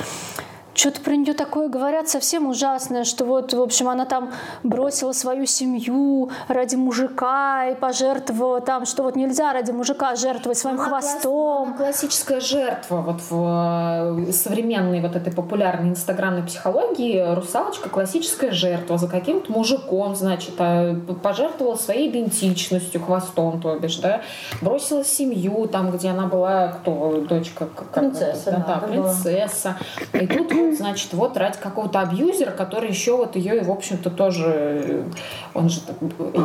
[0.73, 4.31] что-то про нее такое говорят совсем ужасное, что вот, в общем, она там
[4.63, 10.79] бросила свою семью ради мужика и пожертвовала там, что вот нельзя ради мужика жертвовать своим
[10.79, 11.63] она хвостом.
[11.63, 17.35] Она классическая жертва вот в э, современной вот этой популярной инстаграмной психологии.
[17.35, 24.21] Русалочка классическая жертва за каким-то мужиком, значит, а пожертвовала своей идентичностью, хвостом, то бишь, да,
[24.61, 29.77] бросила семью там, где она была, кто, дочка, как, принцесса, да, да, принцесса.
[30.13, 35.05] И тут значит, вот ради какого-то абьюзера, который еще вот ее, в общем-то, тоже,
[35.53, 35.81] он же,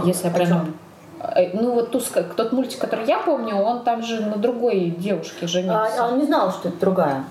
[0.05, 0.67] если я правильно
[1.21, 2.01] Э, ну вот ту,
[2.37, 6.03] тот мультик, который я помню, он там же на другой девушке женился.
[6.03, 7.25] А, а он не знал, что это другая.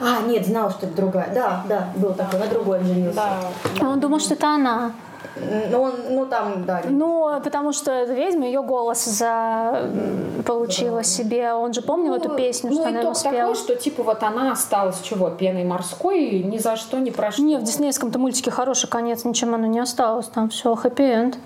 [0.00, 1.32] А, нет, знал, что это другая.
[1.34, 3.16] Да, да, был такой, на другой женился.
[3.16, 3.38] Да.
[3.80, 4.92] А он думал, что это она.
[5.70, 6.82] Ну, ну там, да.
[6.88, 9.90] Ну, потому что ведьма, ее голос за
[10.46, 11.02] получила да.
[11.02, 11.52] себе.
[11.52, 13.34] Он же помнил ну, эту песню, ну, что она его спела.
[13.34, 17.42] такой, что типа вот она осталась чего, пеной морской, ни за что, ни про что.
[17.42, 20.26] Не, в диснеевском-то мультике хороший конец, ничем она не осталась.
[20.26, 21.36] Там все, хэппи-энд.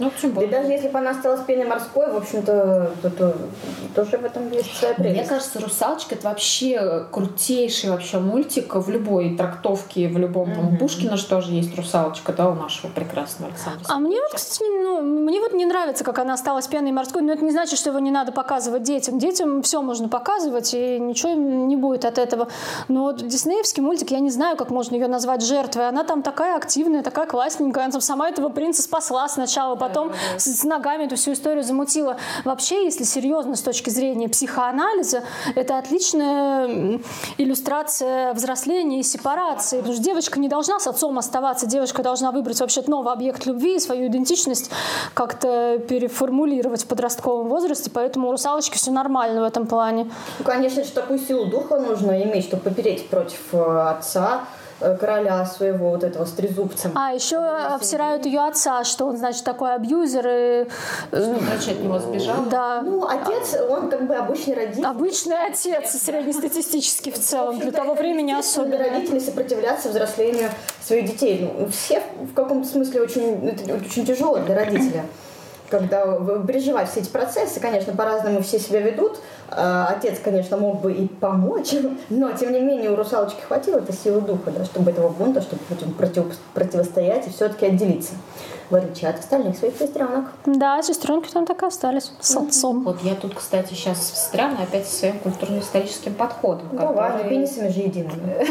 [0.00, 0.40] Ну, почему?
[0.40, 3.36] И даже если бы она осталась пеной морской, в общем-то, то, то,
[3.94, 5.20] тоже в этом есть своя прелесть.
[5.20, 10.48] Мне кажется, «Русалочка»— это вообще крутейший вообще мультик в любой трактовке, в любом.
[10.48, 10.74] Mm-hmm.
[10.74, 14.62] У Пушкина же тоже есть «Русалочка», да, у нашего прекрасного Александра А мне вот, кстати,
[14.62, 17.90] ну, мне вот не нравится, как она осталась пеной морской, но это не значит, что
[17.90, 19.18] его не надо показывать детям.
[19.18, 22.48] Детям все можно показывать, и ничего не будет от этого.
[22.88, 25.88] Но вот диснеевский мультик, я не знаю, как можно ее назвать жертвой.
[25.88, 27.84] Она там такая активная, такая классненькая.
[27.84, 31.62] Она там сама этого принца спасла сначала, потом потом с, с ногами эту всю историю
[31.62, 32.16] замутила.
[32.44, 35.22] Вообще, если серьезно с точки зрения психоанализа,
[35.54, 37.00] это отличная
[37.38, 39.78] иллюстрация взросления и сепарации.
[39.78, 43.78] Потому что девочка не должна с отцом оставаться, девочка должна выбрать вообще новый объект любви
[43.78, 44.70] свою идентичность
[45.14, 50.10] как-то переформулировать в подростковом возрасте, поэтому у русалочки все нормально в этом плане.
[50.38, 54.44] Ну, конечно же, такую силу духа нужно иметь, чтобы попереть против э, отца,
[54.80, 56.92] короля своего вот этого с трезубцем.
[56.94, 60.26] А еще обсирают ее отца, что он, значит, такой абьюзер.
[60.28, 60.68] И...
[61.08, 62.44] Что, значит, от него сбежал?
[62.50, 62.82] Да.
[62.82, 64.84] Ну, отец, он как бы обычный родитель.
[64.84, 68.78] Обычный отец, среднестатистический в целом, для того времени особенно.
[68.78, 70.50] Родители сопротивляться взрослению
[70.82, 71.52] своих детей.
[71.58, 75.04] Ну, все в каком-то смысле очень, это очень тяжело для родителя
[75.70, 76.04] когда
[76.46, 79.20] переживать все эти процессы, конечно, по-разному все себя ведут.
[79.50, 81.74] А, отец, конечно, мог бы и помочь,
[82.10, 85.62] но, тем не менее, у русалочки хватило этой силы духа, да, чтобы этого бунта, чтобы
[85.92, 88.14] против, противостоять и все-таки отделиться
[88.70, 90.26] в отличие от остальных своих сестренок.
[90.46, 92.84] Да, сестренки там так и остались с отцом.
[92.84, 96.68] Вот я тут, кстати, сейчас встряну опять со своим культурно-историческим подходом.
[96.72, 97.30] Давай, который...
[97.30, 98.46] пенисами же едиными.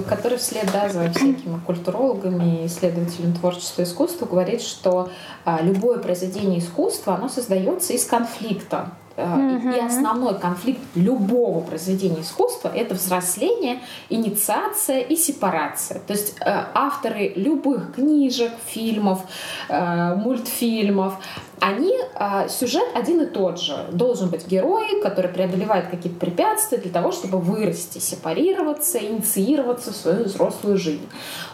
[0.08, 5.10] Который вслед да, за всякими культурологами и исследователями творчества и искусства говорит, что
[5.44, 8.90] а, любое произведение искусства, оно создается из конфликта.
[9.16, 9.76] Mm-hmm.
[9.76, 16.00] И основной конфликт любого произведения искусства— это взросление, инициация и сепарация.
[16.00, 19.20] То есть э, авторы любых книжек, фильмов,
[19.68, 21.14] э, мультфильмов,
[21.60, 23.76] они, а, сюжет один и тот же.
[23.92, 30.24] Должен быть герой, который преодолевает какие-то препятствия для того, чтобы вырасти, сепарироваться, инициироваться в свою
[30.24, 31.06] взрослую жизнь.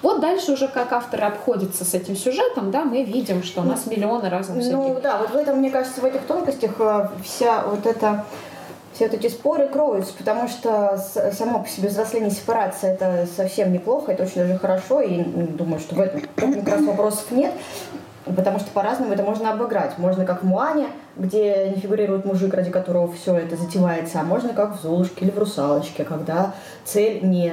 [0.02, 3.86] Вот дальше уже как авторы обходятся с этим сюжетом, да, мы видим, что у нас
[3.86, 4.76] миллионы разных всяких...
[4.76, 8.24] Ну да, вот в этом, мне кажется, в этих тонкостях э, вся вот эта
[8.96, 10.98] все вот эти споры кроются, потому что
[11.32, 15.96] само по себе взросление сепарация это совсем неплохо, это очень даже хорошо, и думаю, что
[15.96, 16.22] в этом
[16.54, 17.52] как раз вопросов нет.
[18.34, 19.98] Потому что по-разному это можно обыграть.
[19.98, 24.52] Можно как в Муане, где не фигурирует мужик, ради которого все это затевается, а можно
[24.52, 27.52] как в Золушке или в Русалочке, когда цель не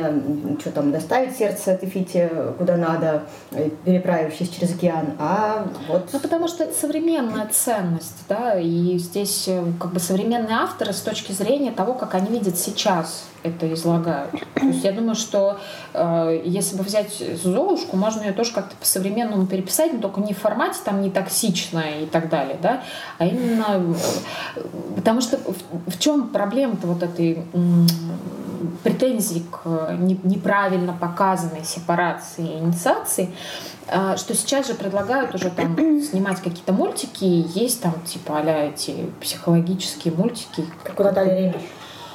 [0.59, 6.09] что там доставить сердце Тефите куда надо, э, переправившись через океан, а вот...
[6.11, 11.01] Ну, потому что это современная ценность, да, и здесь э, как бы современные авторы с
[11.01, 14.31] точки зрения того, как они видят сейчас это излагают.
[14.55, 15.59] То есть я думаю, что
[15.93, 20.37] э, если бы взять Золушку, можно ее тоже как-то по-современному переписать, но только не в
[20.37, 22.83] формате там не токсичная и так далее, да,
[23.17, 23.95] а именно
[24.55, 24.61] э,
[24.95, 27.43] потому что в, в чем проблема-то вот этой
[28.83, 33.29] претензии к не, неправильно показанной сепарации и инициации,
[33.87, 39.09] э, что сейчас же предлагают уже там снимать какие-то мультики, есть там типа а эти
[39.21, 40.65] психологические мультики.
[40.83, 41.61] Как у Натальи Ремеш.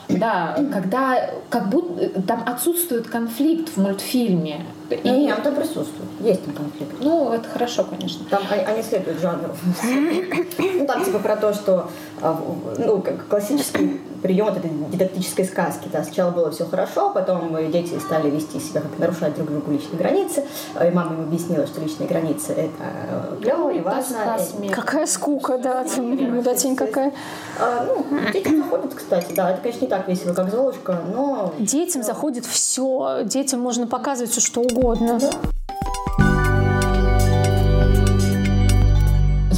[0.08, 4.64] Да, когда как будто там отсутствует конфликт в мультфильме.
[4.90, 5.08] И...
[5.08, 6.08] Нет, там присутствует.
[6.20, 6.94] Есть там конфликт.
[7.00, 8.24] Ну, это хорошо, конечно.
[8.30, 9.54] Там они, они следуют жанру.
[9.84, 11.90] Ну, там типа про то, что
[12.22, 12.42] а,
[12.78, 15.88] ну, как классический прием этой дидактической сказки.
[15.92, 19.98] Да, сначала было все хорошо, потом дети стали вести себя, как нарушать друг другу личные
[19.98, 20.44] границы.
[20.74, 24.38] И мама им объяснила, что личные границы это клево и важно.
[24.72, 27.12] Какая скука, да, мудатень какая.
[27.60, 31.52] А, ну, детям заходит, кстати, да, это, конечно, не так весело, как Золушка, но...
[31.58, 35.18] Детям заходит все, детям можно показывать все, что угодно.
[35.20, 35.30] Да.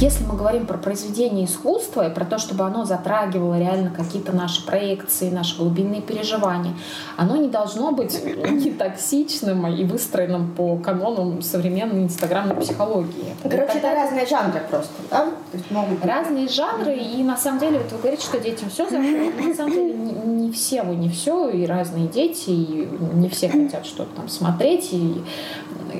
[0.01, 4.65] Если мы говорим про произведение искусства и про то, чтобы оно затрагивало реально какие-то наши
[4.65, 6.73] проекции, наши глубинные переживания,
[7.17, 13.35] оно не должно быть не токсичным и выстроенным по канонам современной инстаграмной психологии.
[13.43, 15.25] Короче, это разные жанры просто, да?
[15.51, 16.03] То есть могут...
[16.03, 19.71] Разные жанры, и на самом деле, вот вы говорите, что детям все заходит, на самом
[19.71, 24.15] деле не, не все вы, не все, и разные дети, и не все хотят что-то
[24.15, 25.23] там смотреть, и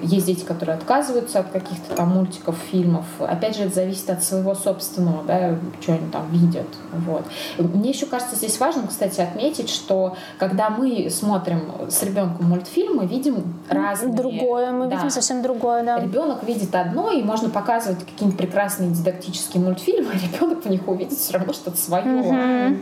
[0.02, 3.06] есть дети, которые отказываются от каких-то там мультиков, фильмов.
[3.20, 6.68] Опять же, это зависит зависит от своего собственного, да, что они там видят.
[6.92, 7.26] Вот.
[7.58, 13.06] Мне еще кажется здесь важно, кстати, отметить, что когда мы смотрим с ребенком мультфильм, мы
[13.06, 14.14] видим разные.
[14.14, 14.96] Другое, мы да.
[14.96, 16.00] видим совсем другое, да.
[16.00, 21.18] Ребенок видит одно, и можно показывать какие-нибудь прекрасные дидактические мультфильмы, а ребенок в них увидит
[21.18, 22.02] все равно что-то свое.
[22.06, 22.78] Угу.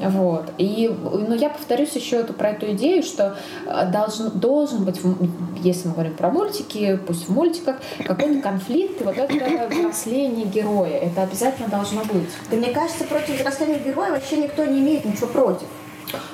[0.00, 0.52] Вот.
[0.58, 3.36] И, но я повторюсь еще эту, про эту идею, что
[3.66, 5.00] э, должен, должен быть,
[5.62, 10.98] если мы говорим про мультики, пусть в мультиках, какой-то конфликт, и вот это взросление героя.
[10.98, 12.28] Это обязательно должно быть.
[12.50, 15.66] Да мне кажется, против взросления героя вообще никто не имеет ничего против.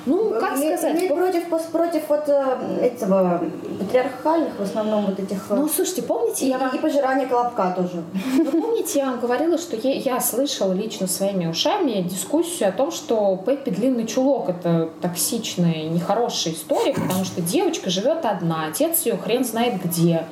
[0.06, 1.00] Ну, как не, сказать?
[1.02, 3.42] Не против, против вот э, этого
[3.78, 5.50] патриархальных в основном вот этих...
[5.50, 6.74] Э, ну, слушайте, помните, и, я вам...
[6.74, 8.02] И пожирание колобка тоже.
[8.36, 12.90] Ну, помните, я вам говорила, что я, я слышала лично своими ушами дискуссию о том,
[12.90, 19.16] что Пеппи длинный чулок— это токсичная нехорошая история, потому что девочка живет одна, отец ее
[19.16, 20.26] хрен знает где.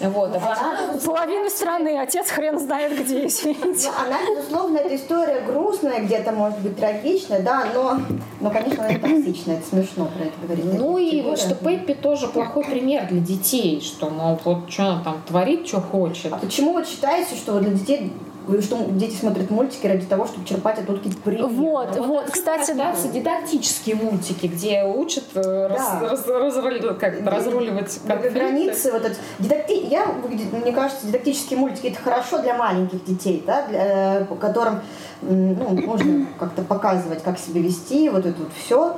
[0.00, 0.98] Вот, а она...
[1.04, 3.90] Половина страны, отец хрен знает где, извините.
[3.90, 7.98] Ну, она, безусловно, эта история грустная, где-то, может быть, трагичная, да, но,
[8.40, 10.64] но конечно, она токсичная, это смешно про это говорить.
[10.64, 15.04] Ну и вот, что Пеппи тоже плохой пример для детей, что, мол, вот что она
[15.04, 16.32] там творит, что хочет.
[16.32, 18.12] А почему вы считаете, что для детей
[18.60, 21.46] что дети смотрят мультики ради того, чтобы черпать оттуда какие-то примеры.
[21.48, 22.94] Вот, вот, вот кстати, да.
[23.12, 25.68] дидактические мультики, где учат э, да.
[25.68, 26.54] раз, раз, раз,
[26.98, 28.38] как, разруливать конфликты.
[28.38, 29.72] Границы, вот это, дидакти...
[29.72, 30.06] Я,
[30.52, 34.80] мне кажется, дидактические мультики это хорошо для маленьких детей, да, для, э, которым
[35.22, 38.96] ну, можно как-то показывать, как себя вести, вот это вот все.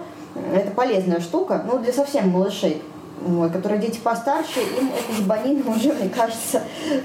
[0.55, 2.83] Это полезная штука, ну, для совсем малышей
[3.25, 6.63] вот, которые дети постарше, им это ебанина уже, мне кажется,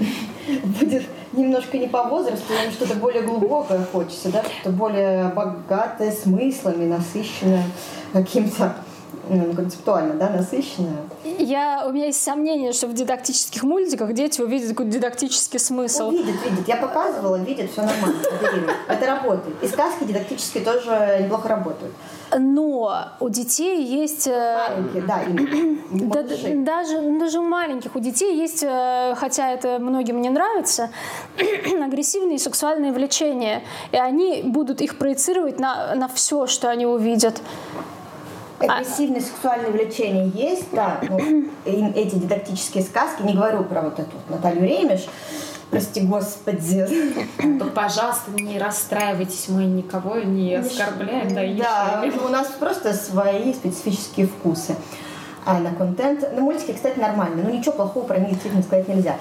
[0.63, 6.85] будет немножко не по возрасту, им что-то более глубокое хочется, да, что-то более богатое смыслами,
[6.85, 7.63] насыщенное
[8.13, 8.75] каким-то
[9.29, 11.03] ну, концептуально, да, насыщенное.
[11.23, 16.11] Я, у меня есть сомнение, что в дидактических мультиках дети увидят какой-то дидактический смысл.
[16.11, 16.67] Ну, видят, видят.
[16.67, 18.19] Я показывала, видят, все нормально.
[18.87, 19.55] Это работает.
[19.61, 21.93] И сказки дидактические тоже неплохо работают.
[22.35, 24.27] Но у детей есть...
[24.27, 25.21] Э, Маленькие, да,
[26.13, 30.89] да, даже, даже у маленьких у детей есть, э, хотя это многим не нравится,
[31.83, 33.63] агрессивные сексуальные влечения.
[33.91, 37.41] И они будут их проецировать на, на все, что они увидят.
[38.59, 39.23] Агрессивное а...
[39.23, 40.99] сексуальное влечение есть, да.
[41.07, 41.19] Ну,
[41.65, 45.07] эти дидактические сказки, не говорю про вот эту Наталью Ремеш,
[45.69, 46.87] Прости, Господи.
[47.59, 51.57] То, пожалуйста, не расстраивайтесь, мы никого не оскорбляем.
[51.57, 54.75] Да, да у нас просто свои специфические вкусы
[55.47, 56.33] а на контент.
[56.33, 57.43] На мультики, кстати, нормально.
[57.43, 59.15] Ну, ничего плохого про них действительно сказать нельзя.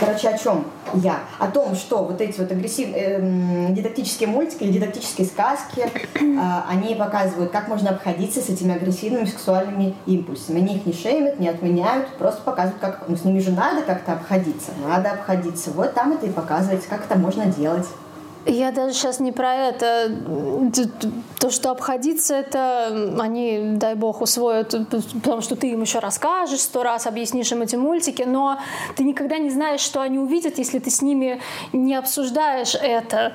[0.00, 1.20] Короче, о чем я?
[1.38, 7.52] О том, что вот эти вот агрессивные э, дидактические мультики дидактические сказки, э, они показывают,
[7.52, 10.60] как можно обходиться с этими агрессивными сексуальными импульсами.
[10.60, 14.14] Они их не шеймят, не отменяют, просто показывают, как ну, с ними же надо как-то
[14.14, 14.70] обходиться.
[14.86, 15.70] Надо обходиться.
[15.72, 17.86] Вот там это и показывается, как это можно делать.
[18.46, 20.10] Я даже сейчас не про это.
[21.38, 24.74] То, что обходиться, это они, дай бог, усвоят,
[25.22, 28.58] потому что ты им еще расскажешь сто раз, объяснишь им эти мультики, но
[28.96, 31.40] ты никогда не знаешь, что они увидят, если ты с ними
[31.72, 33.34] не обсуждаешь это.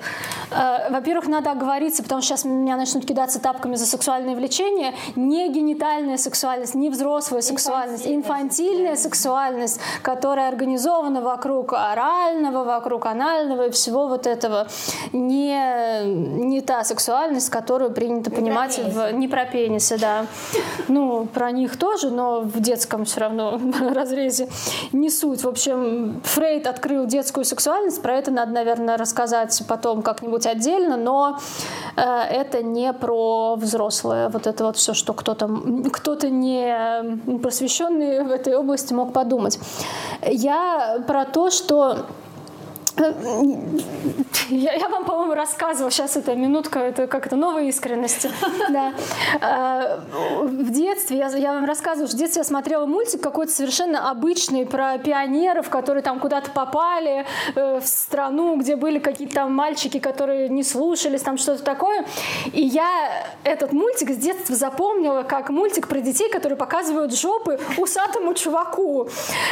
[0.51, 4.93] Э, во-первых, надо оговориться, потому что сейчас меня начнут кидаться тапками за сексуальное влечение.
[5.15, 13.71] Не генитальная сексуальность, не взрослая сексуальность, инфантильная сексуальность, которая организована вокруг орального, вокруг анального и
[13.71, 14.67] всего вот этого
[15.13, 20.25] не, не та сексуальность, которую принято не понимать в не про пенисы, да.
[20.87, 23.59] Ну, про них тоже, но в детском все равно
[23.93, 24.49] разрезе
[24.91, 25.43] не суть.
[25.43, 31.39] В общем, Фрейд открыл детскую сексуальность, про это надо, наверное, рассказать потом как-нибудь отдельно, но
[31.95, 34.29] э, это не про взрослое.
[34.29, 35.49] Вот это вот все, что кто-то
[35.91, 39.59] кто-то не просвещенный в этой области мог подумать.
[40.25, 42.05] Я про то, что
[44.49, 48.27] я, я вам, по-моему, рассказывала, сейчас это минутка, это как это новая искренность.
[48.69, 48.93] Да.
[49.41, 49.99] А,
[50.43, 54.65] в детстве, я, я вам рассказывала, что в детстве я смотрела мультик какой-то совершенно обычный
[54.65, 60.49] про пионеров, которые там куда-то попали э, в страну, где были какие-то там мальчики, которые
[60.49, 62.05] не слушались, там что-то такое.
[62.53, 68.33] И я этот мультик с детства запомнила как мультик про детей, которые показывают жопы усатому
[68.35, 69.07] чуваку.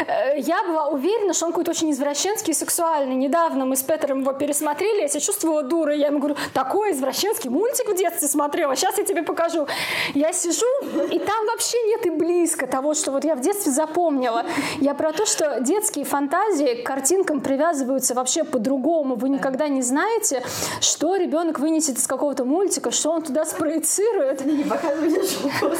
[0.05, 3.15] Э, я была уверена, что он какой-то очень извращенский и сексуальный.
[3.15, 5.99] Недавно недавно мы с Петером его пересмотрели, я себя чувствовала дурой.
[5.99, 9.67] Я ему говорю, такой извращенский мультик в детстве смотрела, сейчас я тебе покажу.
[10.13, 10.65] Я сижу,
[11.11, 14.43] и там вообще нет и близко того, что вот я в детстве запомнила.
[14.79, 19.15] Я про то, что детские фантазии к картинкам привязываются вообще по-другому.
[19.15, 20.43] Вы никогда не знаете,
[20.81, 24.41] что ребенок вынесет из какого-то мультика, что он туда спроецирует.
[24.41, 25.75] Они не показывали жопу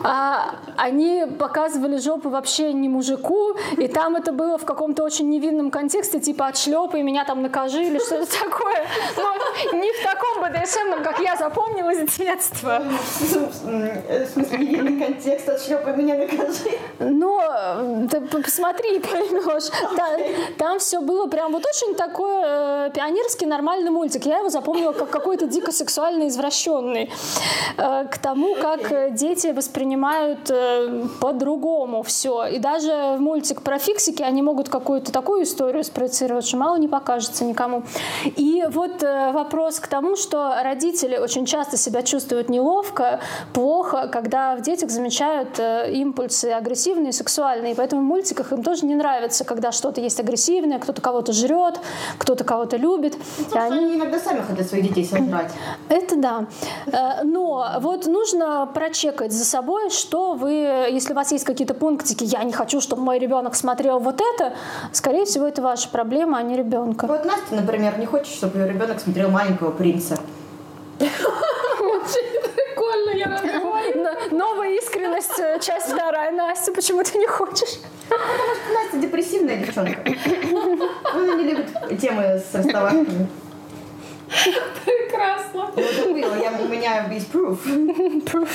[0.02, 5.70] а, Они показывали жопу вообще не мужику, и там это было в каком-то очень невинном
[5.70, 8.86] контексте, типа отшли шлепай меня там накажи или помню, что это такое.
[9.16, 12.82] Но не в таком БДСМном, как я запомнила с детства.
[13.10, 16.78] В смысле, контекст, отшлепай меня накажи.
[16.98, 19.70] Но ты посмотри, поймешь.
[19.96, 20.16] Да,
[20.58, 24.26] там все было прям вот очень такой э, пионерский нормальный мультик.
[24.26, 27.10] Я его запомнила как какой-то дико сексуально извращенный.
[27.76, 32.46] Э, к тому, как дети воспринимают э, по-другому все.
[32.46, 37.44] И даже в мультик про фиксики они могут какую-то такую историю спроецировать, мало не покажется
[37.44, 37.82] никому.
[38.24, 43.20] И вот э, вопрос к тому, что родители очень часто себя чувствуют неловко,
[43.52, 47.72] плохо, когда в детях замечают э, импульсы агрессивные, сексуальные.
[47.72, 51.80] И поэтому в мультиках им тоже не нравится, когда что-то есть агрессивное, кто-то кого-то жрет,
[52.18, 53.16] кто-то кого-то любит.
[53.38, 53.78] Ну, они...
[53.78, 55.52] они иногда сами хотят своих детей сожрать.
[55.88, 56.46] Это да.
[56.86, 60.52] Э, но вот нужно прочекать за собой, что вы,
[60.90, 64.54] если у вас есть какие-то пунктики, я не хочу, чтобы мой ребенок смотрел вот это,
[64.92, 67.06] скорее всего, это ваша проблема, а не ребенка.
[67.06, 70.16] Вот Настя, например, не хочет, чтобы ее ребенок смотрел маленького принца.
[70.98, 73.28] Очень прикольно, я
[74.30, 76.32] Новая искренность, э, часть вторая.
[76.32, 77.78] Настя, почему ты не хочешь?
[78.08, 80.00] Потому что Настя депрессивная девчонка.
[81.14, 83.28] Она не любит темы с расставаниями.
[84.84, 85.70] Прекрасно.
[86.40, 87.58] Я, у меня есть proof.
[88.24, 88.48] proof.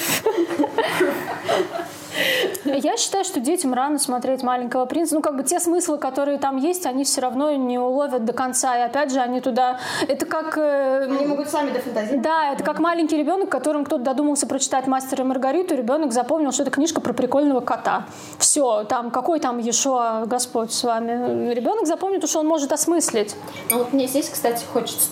[2.65, 5.15] Я считаю, что детям рано смотреть «Маленького принца».
[5.15, 8.77] Ну, как бы те смыслы, которые там есть, они все равно не уловят до конца.
[8.77, 9.79] И опять же, они туда...
[10.07, 10.57] Это как...
[10.57, 12.21] Э, они могут сами дофантазировать.
[12.21, 16.63] Да, это как маленький ребенок, которым кто-то додумался прочитать «Мастера и Маргариту», ребенок запомнил, что
[16.63, 18.05] это книжка про прикольного кота.
[18.39, 21.53] Все, там, какой там еще Господь с вами.
[21.53, 23.35] Ребенок запомнит, что он может осмыслить.
[23.69, 25.09] Ну, вот мне здесь, кстати, хочется...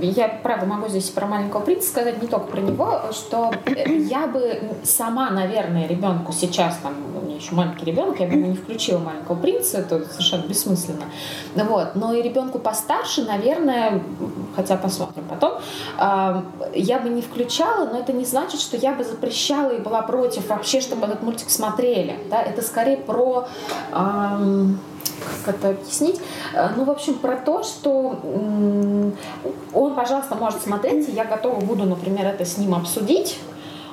[0.00, 4.60] Я, правда, могу здесь про «Маленького принца» сказать не только про него, что я бы
[4.84, 6.43] сама, наверное, ребенку сейчас,
[6.82, 11.04] там, у меня еще маленький ребенок, я бы не включила маленького принца, это совершенно бессмысленно.
[11.54, 11.94] Вот.
[11.94, 14.02] Но и ребенку постарше, наверное,
[14.56, 15.60] хотя посмотрим потом,
[16.74, 20.48] я бы не включала, но это не значит, что я бы запрещала и была против
[20.48, 22.18] вообще, чтобы этот мультик смотрели.
[22.30, 22.42] Да?
[22.42, 23.46] Это скорее про
[25.44, 26.20] как это объяснить?
[26.76, 28.18] Ну, в общем, про то, что
[29.72, 33.38] он, пожалуйста, может смотреть, и я готова буду, например, это с ним обсудить,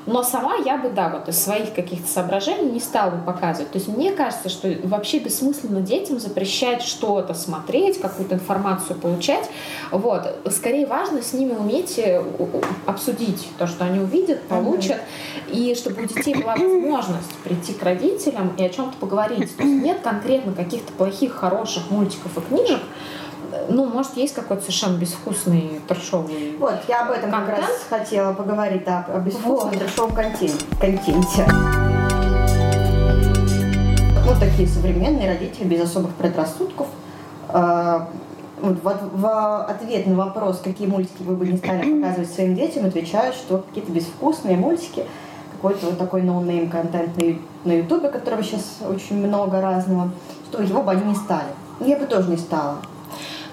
[0.05, 3.71] но сама я бы, да, вот из своих каких-то соображений не стала бы показывать.
[3.71, 9.49] То есть мне кажется, что вообще бессмысленно детям запрещать что-то смотреть, какую-то информацию получать.
[9.91, 10.39] Вот.
[10.51, 12.23] Скорее важно с ними уметь э,
[12.85, 14.97] обсудить то, что они увидят, получат,
[15.49, 15.51] mm-hmm.
[15.51, 19.55] и чтобы у детей была возможность прийти к родителям и о чем-то поговорить.
[19.55, 22.79] То есть нет конкретно каких-то плохих, хороших мультиков и книжек,
[23.71, 27.49] ну, может, есть какой-то совершенно безвкусный трешовый Вот, я об этом контент?
[27.49, 29.79] как раз хотела поговорить, да, о безвкусном вот.
[29.79, 30.65] трешовом контенте.
[30.79, 31.45] контенте.
[34.25, 36.87] Вот такие современные родители без особых предрассудков.
[37.49, 38.09] А,
[38.61, 42.85] вот, в, в ответ на вопрос, какие мультики вы бы не стали показывать своим детям,
[42.85, 45.05] отвечают, что какие-то безвкусные мультики,
[45.53, 47.17] какой-то вот такой no-name контент
[47.63, 50.11] на ютубе, которого сейчас очень много разного,
[50.49, 51.49] что его бы они не стали.
[51.79, 52.77] Я бы тоже не стала.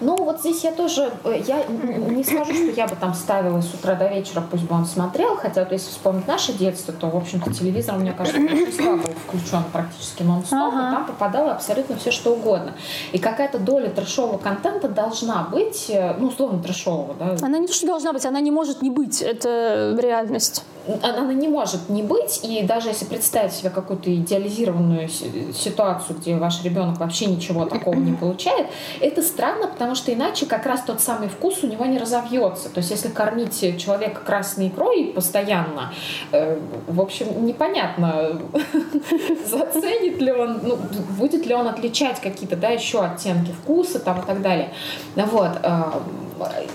[0.00, 3.74] Ну, вот здесь я тоже, э, я не скажу, что я бы там ставила с
[3.74, 7.16] утра до вечера, пусть бы он смотрел, хотя вот если вспомнить наше детство, то, в
[7.16, 10.88] общем-то, телевизор, мне кажется, большинства был включен практически нон-стоп, ага.
[10.88, 12.74] и там попадало абсолютно все, что угодно.
[13.12, 17.36] И какая-то доля трешового контента должна быть, э, ну, условно, трешового, да?
[17.42, 20.64] Она не то, что должна быть, она не может не быть, это реальность
[21.02, 26.62] она не может не быть, и даже если представить себе какую-то идеализированную ситуацию, где ваш
[26.64, 28.66] ребенок вообще ничего такого не получает,
[29.00, 32.68] это странно, потому что иначе как раз тот самый вкус у него не разовьется.
[32.68, 35.92] То есть если кормить человека красной икрой постоянно,
[36.32, 38.40] э, в общем, непонятно,
[39.46, 40.78] заценит ли он, ну,
[41.18, 44.72] будет ли он отличать какие-то, да, еще оттенки вкуса там и так далее.
[45.14, 45.58] Вот.
[45.62, 45.82] Э,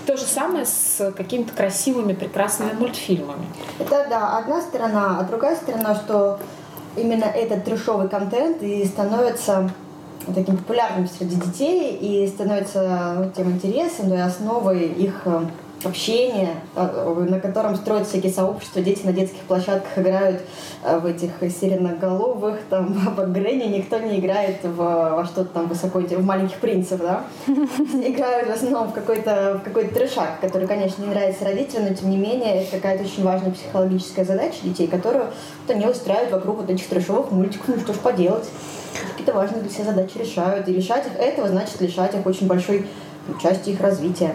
[0.06, 3.46] то же самое с какими-то красивыми, прекрасными мультфильмами.
[3.78, 6.38] Это да, одна сторона, а другая сторона, что
[6.96, 9.70] именно этот трешовый контент и становится
[10.32, 15.40] таким популярным среди детей и становится ну, тем интересом, да, и основой их э,
[15.86, 20.42] общение, а, на котором строят всякие сообщества, дети на детских площадках играют
[20.82, 26.24] в этих сиреноголовых, там, Баба Гренни, никто не играет в, во что-то там высоко, в
[26.24, 27.24] маленьких принцев, да?
[27.46, 32.10] Играют в основном в какой-то в какой-то трешак, который, конечно, не нравится родителям, но тем
[32.10, 35.24] не менее это какая-то очень важная психологическая задача детей, которую
[35.66, 38.48] вот, они устраивают вокруг вот этих трешовых мультиков, ну что ж поделать.
[39.24, 42.86] Какие-то важные для себя задачи решают, и решать их этого значит лишать их очень большой
[43.42, 44.34] части их развития.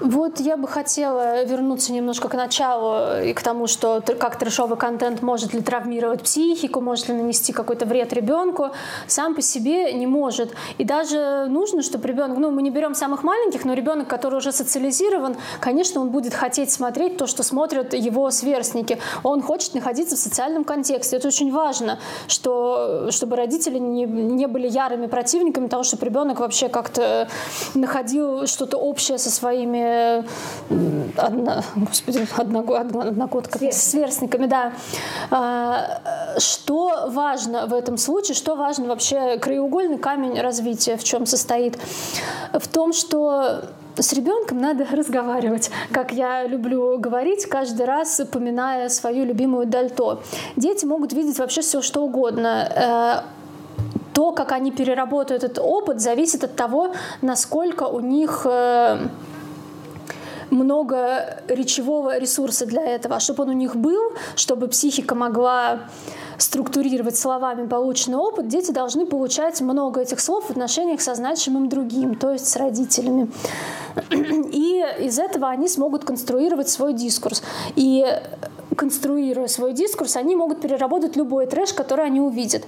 [0.00, 5.22] Вот я бы хотела вернуться немножко к началу и к тому, что как трешовый контент
[5.22, 8.70] может ли травмировать психику, может ли нанести какой-то вред ребенку,
[9.06, 10.52] сам по себе не может.
[10.76, 14.52] И даже нужно, чтобы ребенок, ну мы не берем самых маленьких, но ребенок, который уже
[14.52, 18.98] социализирован, конечно, он будет хотеть смотреть то, что смотрят его сверстники.
[19.22, 21.16] Он хочет находиться в социальном контексте.
[21.16, 26.68] Это очень важно, что, чтобы родители не, не были ярыми противниками того, чтобы ребенок вообще
[26.68, 27.28] как-то
[27.74, 29.85] находил что-то общее со своими
[31.16, 34.72] одна, господи, одногодками, сверстниками, да.
[35.30, 36.00] А,
[36.38, 41.78] что важно в этом случае, что важно вообще краеугольный камень развития, в чем состоит?
[42.52, 43.62] В том, что
[43.96, 50.20] с ребенком надо разговаривать, как я люблю говорить, каждый раз упоминая свою любимую Дальто.
[50.56, 53.36] Дети могут видеть вообще все, что угодно э,
[54.12, 58.98] то, как они переработают этот опыт, зависит от того, насколько у них э,
[60.50, 65.80] много речевого ресурса для этого, а чтобы он у них был, чтобы психика могла
[66.38, 72.14] структурировать словами полученный опыт, дети должны получать много этих слов в отношениях со значимым другим,
[72.14, 73.30] то есть с родителями.
[74.10, 77.42] И из этого они смогут конструировать свой дискурс.
[77.74, 78.04] И
[78.76, 82.64] конструируя свой дискурс, они могут переработать любой трэш, который они увидят.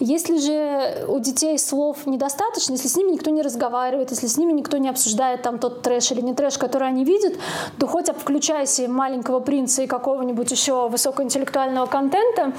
[0.00, 4.52] Если же у детей слов недостаточно, если с ними никто не разговаривает, если с ними
[4.52, 7.34] никто не обсуждает там тот трэш или не трэш, который они видят,
[7.78, 12.52] то хоть включайся маленького принца и какого-нибудь еще высокоинтеллектуального контента,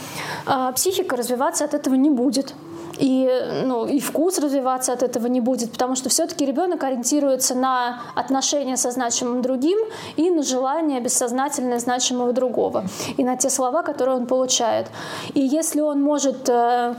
[0.45, 2.53] а, психика развиваться от этого не будет
[3.01, 3.27] и,
[3.65, 8.77] ну, и вкус развиваться от этого не будет, потому что все-таки ребенок ориентируется на отношения
[8.77, 9.79] со значимым другим
[10.17, 12.85] и на желание бессознательное значимого другого,
[13.17, 14.87] и на те слова, которые он получает.
[15.33, 16.95] И если он может э,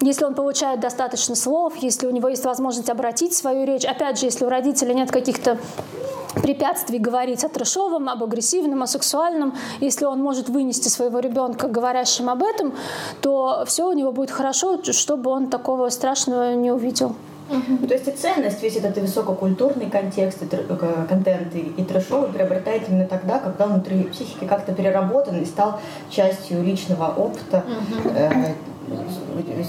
[0.00, 4.26] если он получает достаточно слов, если у него есть возможность обратить свою речь, опять же,
[4.26, 5.58] если у родителя нет каких-то
[6.42, 9.54] препятствий говорить о трешовом, об агрессивном, о сексуальном.
[9.80, 12.74] Если он может вынести своего ребенка говорящим об этом,
[13.22, 17.14] то все у него будет хорошо, чтобы он такого страшного не увидел.
[17.48, 17.86] Угу.
[17.86, 22.88] То есть и ценность, весь этот высококультурный контекст, и э, контент и, и трэшовый приобретает
[22.88, 25.80] именно тогда, когда внутри психики как-то переработан и стал
[26.10, 28.10] частью личного опыта, угу.
[28.16, 28.54] э,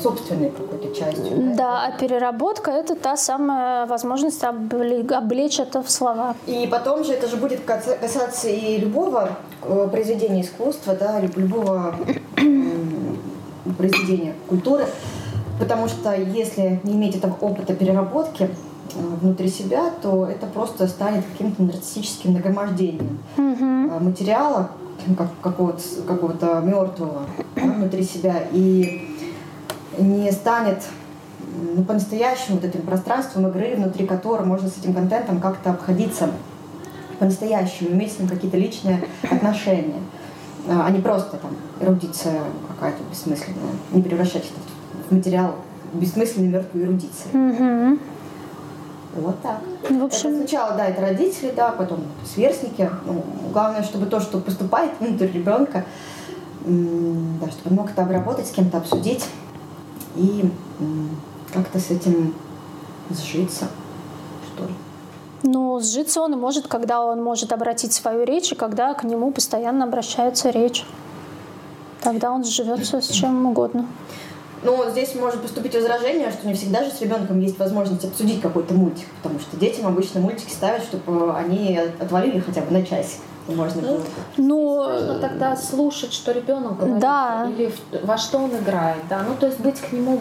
[0.02, 1.56] собственной какой-то частью.
[1.56, 1.86] Да?
[1.86, 6.36] а переработка это та самая возможность облечь это в слова.
[6.46, 9.30] И потом же это же будет касаться и любого
[9.64, 11.96] э, произведения искусства, да, любого
[13.78, 14.86] произведения культуры.
[15.60, 18.50] Потому что если не иметь этого опыта переработки э,
[19.22, 24.04] внутри себя, то это просто станет каким-то нарциссическим нагромождением mm-hmm.
[24.04, 24.70] материала,
[25.18, 27.26] как, какого-то, какого-то мертвого
[27.56, 28.44] да, внутри себя.
[28.52, 29.16] И
[29.98, 30.84] не станет
[31.76, 36.30] ну, по-настоящему вот этим пространством игры, внутри которого можно с этим контентом как-то обходиться
[37.20, 40.02] по-настоящему, иметь с ним какие-то личные отношения,
[40.70, 45.56] а не просто там эрудиция какая-то бессмысленная, не превращать это в материал
[45.94, 47.30] бессмысленной мертвой эрудиции.
[47.34, 48.00] Mm-hmm.
[49.16, 49.60] Вот так.
[49.90, 50.30] Ну, в общем...
[50.30, 52.90] Это сначала, да, это родители, да, потом сверстники.
[53.06, 55.86] Ну, главное, чтобы то, что поступает внутрь ребенка,
[56.66, 59.26] да, чтобы он мог это обработать, с кем-то обсудить
[60.16, 60.52] и
[61.54, 62.36] как-то с этим
[63.10, 63.68] сжиться,
[64.54, 64.74] что ли.
[65.44, 69.86] Ну, сжиться он может, когда он может обратить свою речь, и когда к нему постоянно
[69.86, 70.86] обращается речь.
[72.02, 73.86] Тогда он сживется с чем угодно.
[74.64, 78.74] Ну, здесь может поступить возражение, что не всегда же с ребенком есть возможность обсудить какой-то
[78.74, 83.22] мультик, потому что детям обычно мультики ставят, чтобы они отвалили хотя бы на часик
[83.56, 84.06] можно ну, было.
[84.38, 87.50] Ну, важно тогда слушать, что ребенок говорит, да.
[87.50, 90.20] или во что он играет, да, ну то есть быть к нему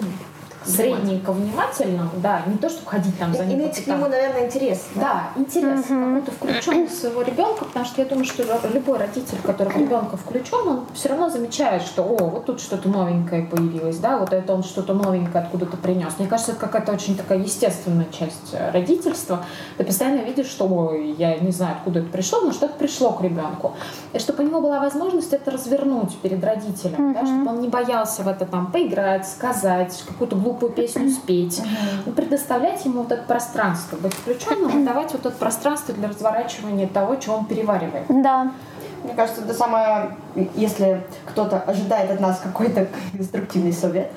[0.66, 3.60] средненько внимательным, да, не то, чтобы ходить там за ним.
[3.60, 4.86] Иметь к нему, наверное, интерес.
[4.94, 6.04] Да, да интерес, угу.
[6.04, 8.42] какой-то включенность своего ребенка, потому что я думаю, что
[8.72, 12.88] любой родитель, который в ребенка включен, он все равно замечает, что, о, вот тут что-то
[12.88, 16.14] новенькое появилось, да, вот это он что-то новенькое откуда-то принес.
[16.18, 19.44] Мне кажется, это какая-то очень такая естественная часть э, родительства.
[19.76, 23.22] Ты постоянно видишь, что, ой, я не знаю, откуда это пришло, но что-то пришло к
[23.22, 23.74] ребенку.
[24.12, 27.14] И чтобы у него была возможность это развернуть перед родителем, угу.
[27.14, 31.60] да, чтобы он не боялся в это там поиграть, сказать, какую-то глупую глупую песню спеть.
[31.60, 32.12] Uh-huh.
[32.12, 37.32] Предоставлять ему вот это пространство, быть включенным, давать вот это пространство для разворачивания того, что
[37.32, 38.04] он переваривает.
[38.08, 38.52] Да.
[39.04, 40.16] Мне кажется, это самое,
[40.56, 44.10] если кто-то ожидает от нас какой-то конструктивный совет.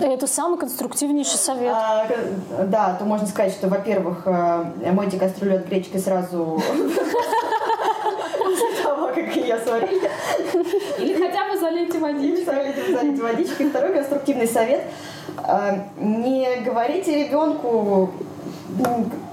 [0.00, 1.72] Это самый конструктивнейший совет.
[1.74, 2.06] А,
[2.66, 6.60] да, то можно сказать, что, во-первых, э, мойте кастрюлю от гречкой сразу
[8.38, 10.10] после того, как ее сварили.
[10.98, 12.70] Или хотя бы залейте водичкой.
[12.70, 13.70] Или залейте водичкой.
[13.70, 14.82] Второй конструктивный совет–
[15.98, 18.10] не говорите ребенку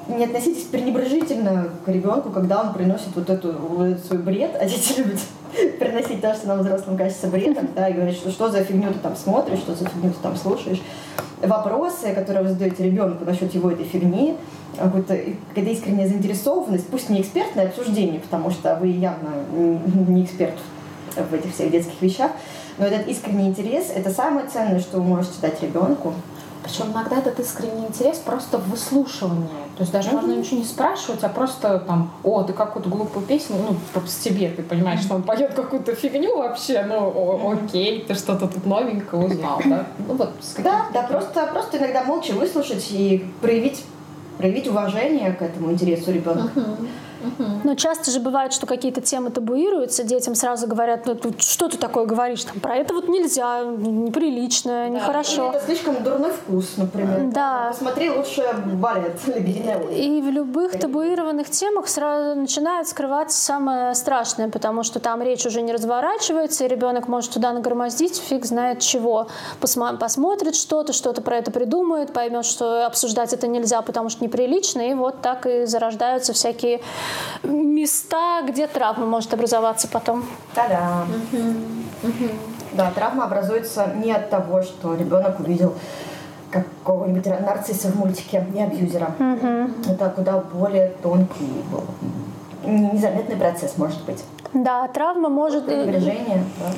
[0.07, 4.99] не относитесь пренебрежительно к ребенку, когда он приносит вот эту вот свой бред, а дети
[4.99, 5.19] любят
[5.79, 8.99] приносить то, что нам взрослым кажется бредом, да, и говорить, что что за фигню ты
[8.99, 10.81] там смотришь, что за фигню ты там слушаешь.
[11.41, 14.35] Вопросы, которые вы задаете ребенку насчет его этой фигни,
[14.77, 20.55] какая-то искренняя заинтересованность, пусть не экспертное обсуждение, потому что вы явно не эксперт
[21.15, 22.31] в этих всех детских вещах,
[22.77, 26.13] но этот искренний интерес– это самое ценное, что вы можете дать ребенку.
[26.63, 29.47] Причем иногда этот искренний интерес просто в выслушивании.
[29.77, 30.13] То есть даже mm-hmm.
[30.13, 34.49] можно ничего не спрашивать, а просто там, о, ты какую-то глупую песню, ну, просто тебе,
[34.49, 39.25] ты понимаешь, что он поет какую-то фигню вообще, ну, о, окей, ты что-то тут новенькое
[39.25, 39.85] узнал, да?
[40.07, 40.31] Ну вот.
[40.57, 43.85] Да, да, просто, просто иногда молча выслушать и проявить,
[44.39, 46.49] проявить уважение к этому интересу ребенка.
[46.55, 46.87] Mm-hmm.
[47.63, 52.05] Но часто же бывает, что какие-то темы табуируются, детям сразу говорят, ну что ты такое
[52.05, 54.89] говоришь, там, про это вот нельзя, неприлично, да.
[54.89, 55.49] нехорошо.
[55.49, 57.31] Или это слишком дурной вкус, например.
[57.33, 57.69] Да.
[57.71, 59.19] Посмотри лучше балет
[59.91, 65.61] И в любых табуированных темах сразу начинает скрываться самое страшное, потому что там речь уже
[65.61, 69.27] не разворачивается, и ребенок может туда нагромоздить фиг знает чего.
[69.61, 74.81] Посма- посмотрит что-то, что-то про это придумает, поймет, что обсуждать это нельзя, потому что неприлично,
[74.81, 76.81] и вот так и зарождаются всякие
[77.43, 80.25] места, где травма может образоваться потом.
[80.55, 81.05] Да-да.
[82.73, 85.75] Да, травма образуется не от того, что ребенок увидел
[86.51, 89.11] какого-нибудь нарцисса в мультике и абьюзера.
[89.19, 89.91] Угу.
[89.93, 91.63] Это куда более тонкий,
[92.65, 94.23] незаметный процесс может быть.
[94.53, 95.65] Да, травма может...
[95.65, 96.71] Пренебрежение, да.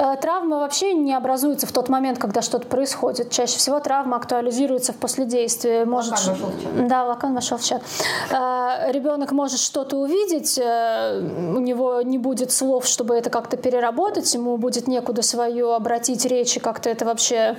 [0.00, 3.30] Э, травма вообще не образуется в тот момент, когда что-то происходит.
[3.30, 5.84] Чаще всего травма актуализируется в последействии.
[5.84, 6.88] Может, лакан вошел в чат.
[6.88, 7.82] Да, лакан вошел в чат.
[8.30, 14.32] Э, ребенок может что-то увидеть, э, у него не будет слов, чтобы это как-то переработать,
[14.32, 17.56] ему будет некуда свою обратить речь и как-то это вообще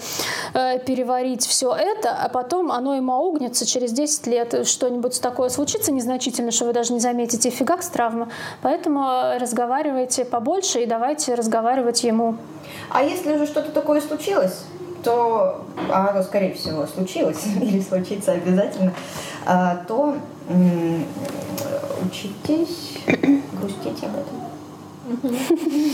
[0.54, 4.68] переварить все это, а потом оно ему аугнется через 10 лет.
[4.68, 8.30] Что-нибудь такое случится незначительно, что вы даже не заметите фигак с травмы.
[8.62, 12.31] Поэтому разговаривайте побольше и давайте разговаривать ему
[12.90, 14.66] а если уже что-то такое случилось,
[15.04, 18.94] то, а оно, скорее всего, случилось или случится обязательно,
[19.46, 20.16] а, то
[22.06, 24.42] учитесь грустить об этом.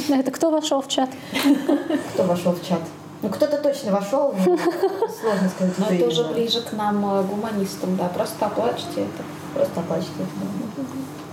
[0.10, 1.10] Это кто вошел в чат?
[2.14, 2.82] Кто вошел в чат?
[3.22, 5.78] Ну, кто-то точно вошел, сложно сказать.
[5.80, 8.10] Но это уже ближе к нам, э, гуманистам, да.
[8.10, 9.24] Просто оплачьте это.
[9.56, 10.12] Просто оплачьте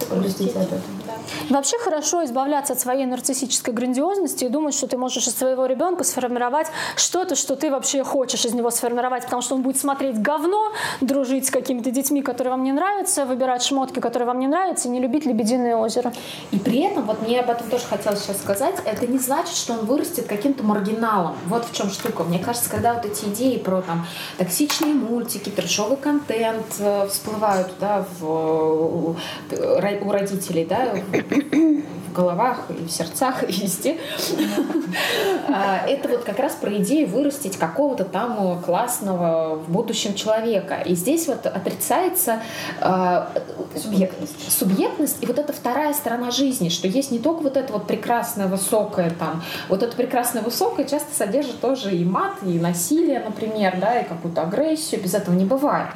[0.01, 0.15] это.
[0.15, 0.81] Грустите об этом.
[1.51, 6.05] Вообще хорошо избавляться от своей нарциссической грандиозности и думать, что ты можешь из своего ребенка
[6.05, 10.72] сформировать что-то, что ты вообще хочешь из него сформировать, потому что он будет смотреть говно,
[11.01, 14.91] дружить с какими-то детьми, которые вам не нравятся, выбирать шмотки, которые вам не нравятся, и
[14.91, 16.12] не любить «Лебединое озеро».
[16.51, 19.75] И при этом, вот мне об этом тоже хотелось сейчас сказать, это не значит, что
[19.75, 21.37] он вырастет каким-то маргиналом.
[21.47, 22.25] Вот в чем штука.
[22.25, 24.07] Мне кажется, когда вот эти идеи про там
[24.39, 29.16] токсичные мультики, трешовый контент э, всплывают да, в,
[29.55, 33.97] у родителей, да, в головах и в сердцах, и везде.
[35.49, 40.77] А, это вот как раз про идею вырастить какого-то там классного в будущем человека.
[40.87, 42.41] И здесь вот отрицается
[42.81, 43.31] а,
[43.77, 44.53] субъектность.
[44.53, 48.47] Субъектность и вот эта вторая сторона жизни, что есть не только вот это вот прекрасное,
[48.47, 54.01] высокое там, вот это прекрасное, высокое часто содержит тоже и мат, и насилие, например, да,
[54.01, 55.89] и какую-то агрессию, без этого не бывает.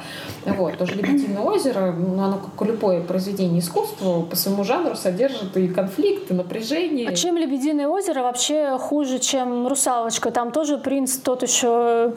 [0.45, 5.67] Вот, тоже «Лебединое озеро», ну, оно как любое произведение искусства по своему жанру содержит и
[5.67, 7.07] конфликт, и напряжение.
[7.07, 10.31] А чем «Лебединое озеро» вообще хуже, чем «Русалочка»?
[10.31, 12.13] Там тоже принц тот еще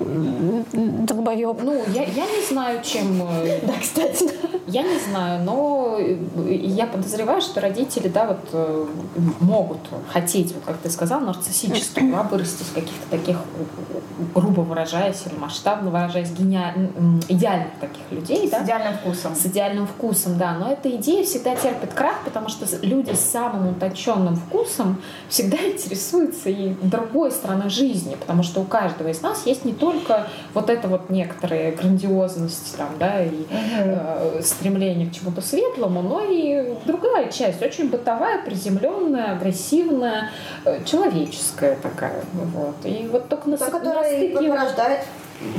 [0.00, 1.62] долбоеб.
[1.62, 3.22] Ну, я, я не знаю, чем...
[3.22, 4.30] Э, да, кстати.
[4.66, 5.98] Я не знаю, но
[6.46, 8.86] я подозреваю, что родители, да, вот э,
[9.40, 13.36] могут хотеть, вот как ты сказал, нарциссически, да, вырасти из каких-то таких,
[14.34, 16.74] грубо выражаясь, или масштабно выражаясь, гения...
[17.28, 18.60] идеальных таких людей, с да?
[18.60, 19.34] С идеальным вкусом.
[19.34, 20.54] С идеальным вкусом, да.
[20.54, 26.48] Но эта идея всегда терпит крах, потому что люди с самым утонченным вкусом всегда интересуются
[26.48, 30.70] и другой стороной жизни, потому что у каждого из нас есть не то только вот
[30.70, 37.30] это вот некоторая грандиозность там, да, и э, стремление к чему-то светлому, но и другая
[37.30, 40.30] часть, очень бытовая, приземленная, агрессивная,
[40.64, 42.22] э, человеческая такая.
[42.32, 42.76] Вот.
[42.84, 44.48] И вот только на, Та, на стыке...
[44.48, 45.00] порождает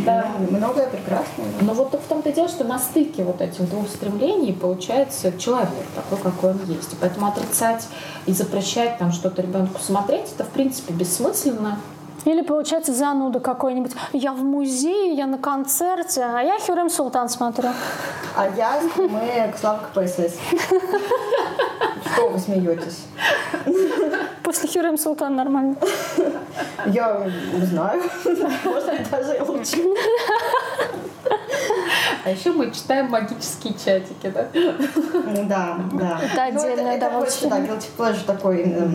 [0.06, 0.26] да.
[0.50, 1.46] многое прекрасное.
[1.62, 6.18] Но вот в том-то дело, что на стыке вот этих двух стремлений получается человек такой,
[6.20, 6.94] какой он есть.
[6.94, 7.88] И поэтому отрицать
[8.26, 11.80] и запрещать там что-то ребенку смотреть, это в принципе бессмысленно.
[12.26, 13.94] Или получается зануда какой-нибудь.
[14.14, 17.70] Я в музее, я на концерте, а я Хюрем Султан смотрю.
[18.36, 20.38] А я мы к Славке КПСС.
[22.14, 23.06] Что вы смеетесь?
[24.44, 25.76] После Хюрем Султан нормально.
[26.88, 28.04] Я не знаю.
[28.64, 29.78] Может, даже лучше.
[32.24, 34.48] А еще мы читаем магические чатики, да?
[34.54, 36.22] Ну да, да.
[36.22, 37.50] Это отдельное это, удовольствие.
[37.50, 38.94] Да, guilty pleasure такой, эм,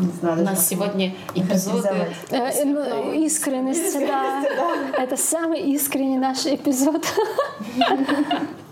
[0.00, 1.88] не знаю, У нас сегодня эпизоды...
[1.88, 2.56] характеризовать.
[2.58, 4.44] Э, ну, Искренность, да.
[4.98, 7.04] Это самый искренний наш эпизод.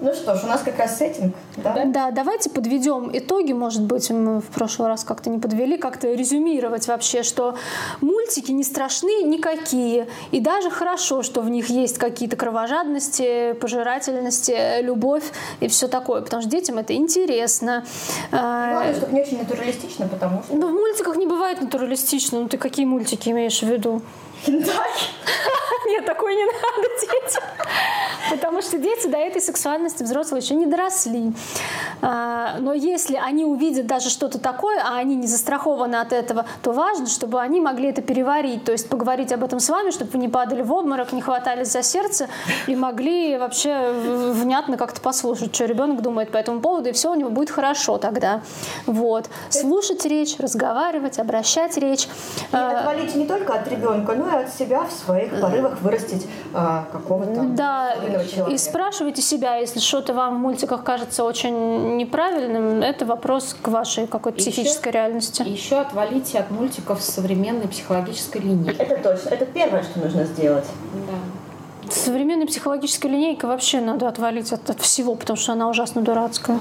[0.00, 1.84] Ну что ж, у нас как раз сеттинг, да?
[1.86, 3.52] Да, давайте подведем итоги.
[3.52, 7.56] Может быть, мы в прошлый раз как-то не подвели, как-то резюмировать вообще, что
[8.00, 10.08] мультики не страшны никакие.
[10.30, 15.24] И даже хорошо, что в них есть какие-то кровожадности, пожирательности, любовь
[15.60, 16.22] и все такое.
[16.22, 17.84] Потому что детям это интересно.
[18.30, 20.54] Главное, А, чтобы не очень натуралистично, потому что...
[20.54, 22.40] Ну, в мультиках не бывает натуралистично.
[22.40, 24.02] Ну, ты какие мультики имеешь в виду?
[24.44, 24.90] Хентай.
[25.86, 27.42] Нет, такой не надо детям.
[28.30, 31.32] Потому что дети до этой сексуальности взрослые еще не доросли.
[32.02, 36.72] А, Но если они увидят даже что-то такое, а они не застрахованы от этого, то
[36.72, 38.64] важно, чтобы они могли это переварить.
[38.64, 41.72] То есть поговорить об этом с вами, чтобы вы не падали в обморок, не хватались
[41.72, 42.28] за сердце
[42.66, 43.90] и могли вообще
[44.32, 47.98] внятно как-то послушать, что ребенок думает по этому поводу, и все у него будет хорошо
[47.98, 48.40] тогда.
[48.86, 49.28] Вот.
[49.50, 52.04] Слушать речь, разговаривать, обращать речь.
[52.04, 52.08] И
[52.52, 56.86] А, отвалить не только от ребенка, но и от себя в своих порывах вырастить а,
[56.92, 58.54] какого-то Да, особенного человека.
[58.54, 64.06] и спрашивайте себя, если что-то вам в мультиках кажется очень неправильным, это вопрос к вашей
[64.06, 65.42] какой-то Еще- психической реальности.
[65.46, 68.74] Еще отвалите от мультиков современной психологической линии.
[68.76, 69.28] Это точно.
[69.30, 70.66] Это первое, что нужно сделать.
[71.06, 71.90] Да.
[71.90, 76.58] Современная психологическая линейка вообще надо отвалить от, от всего, потому что она ужасно дурацкая.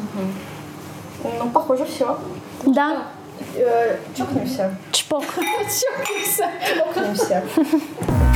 [1.24, 2.18] Ну, похоже, все.
[2.66, 3.04] Да,
[4.16, 4.76] Чокнемся.
[4.92, 5.24] чпок.
[5.36, 6.52] Чокнемся.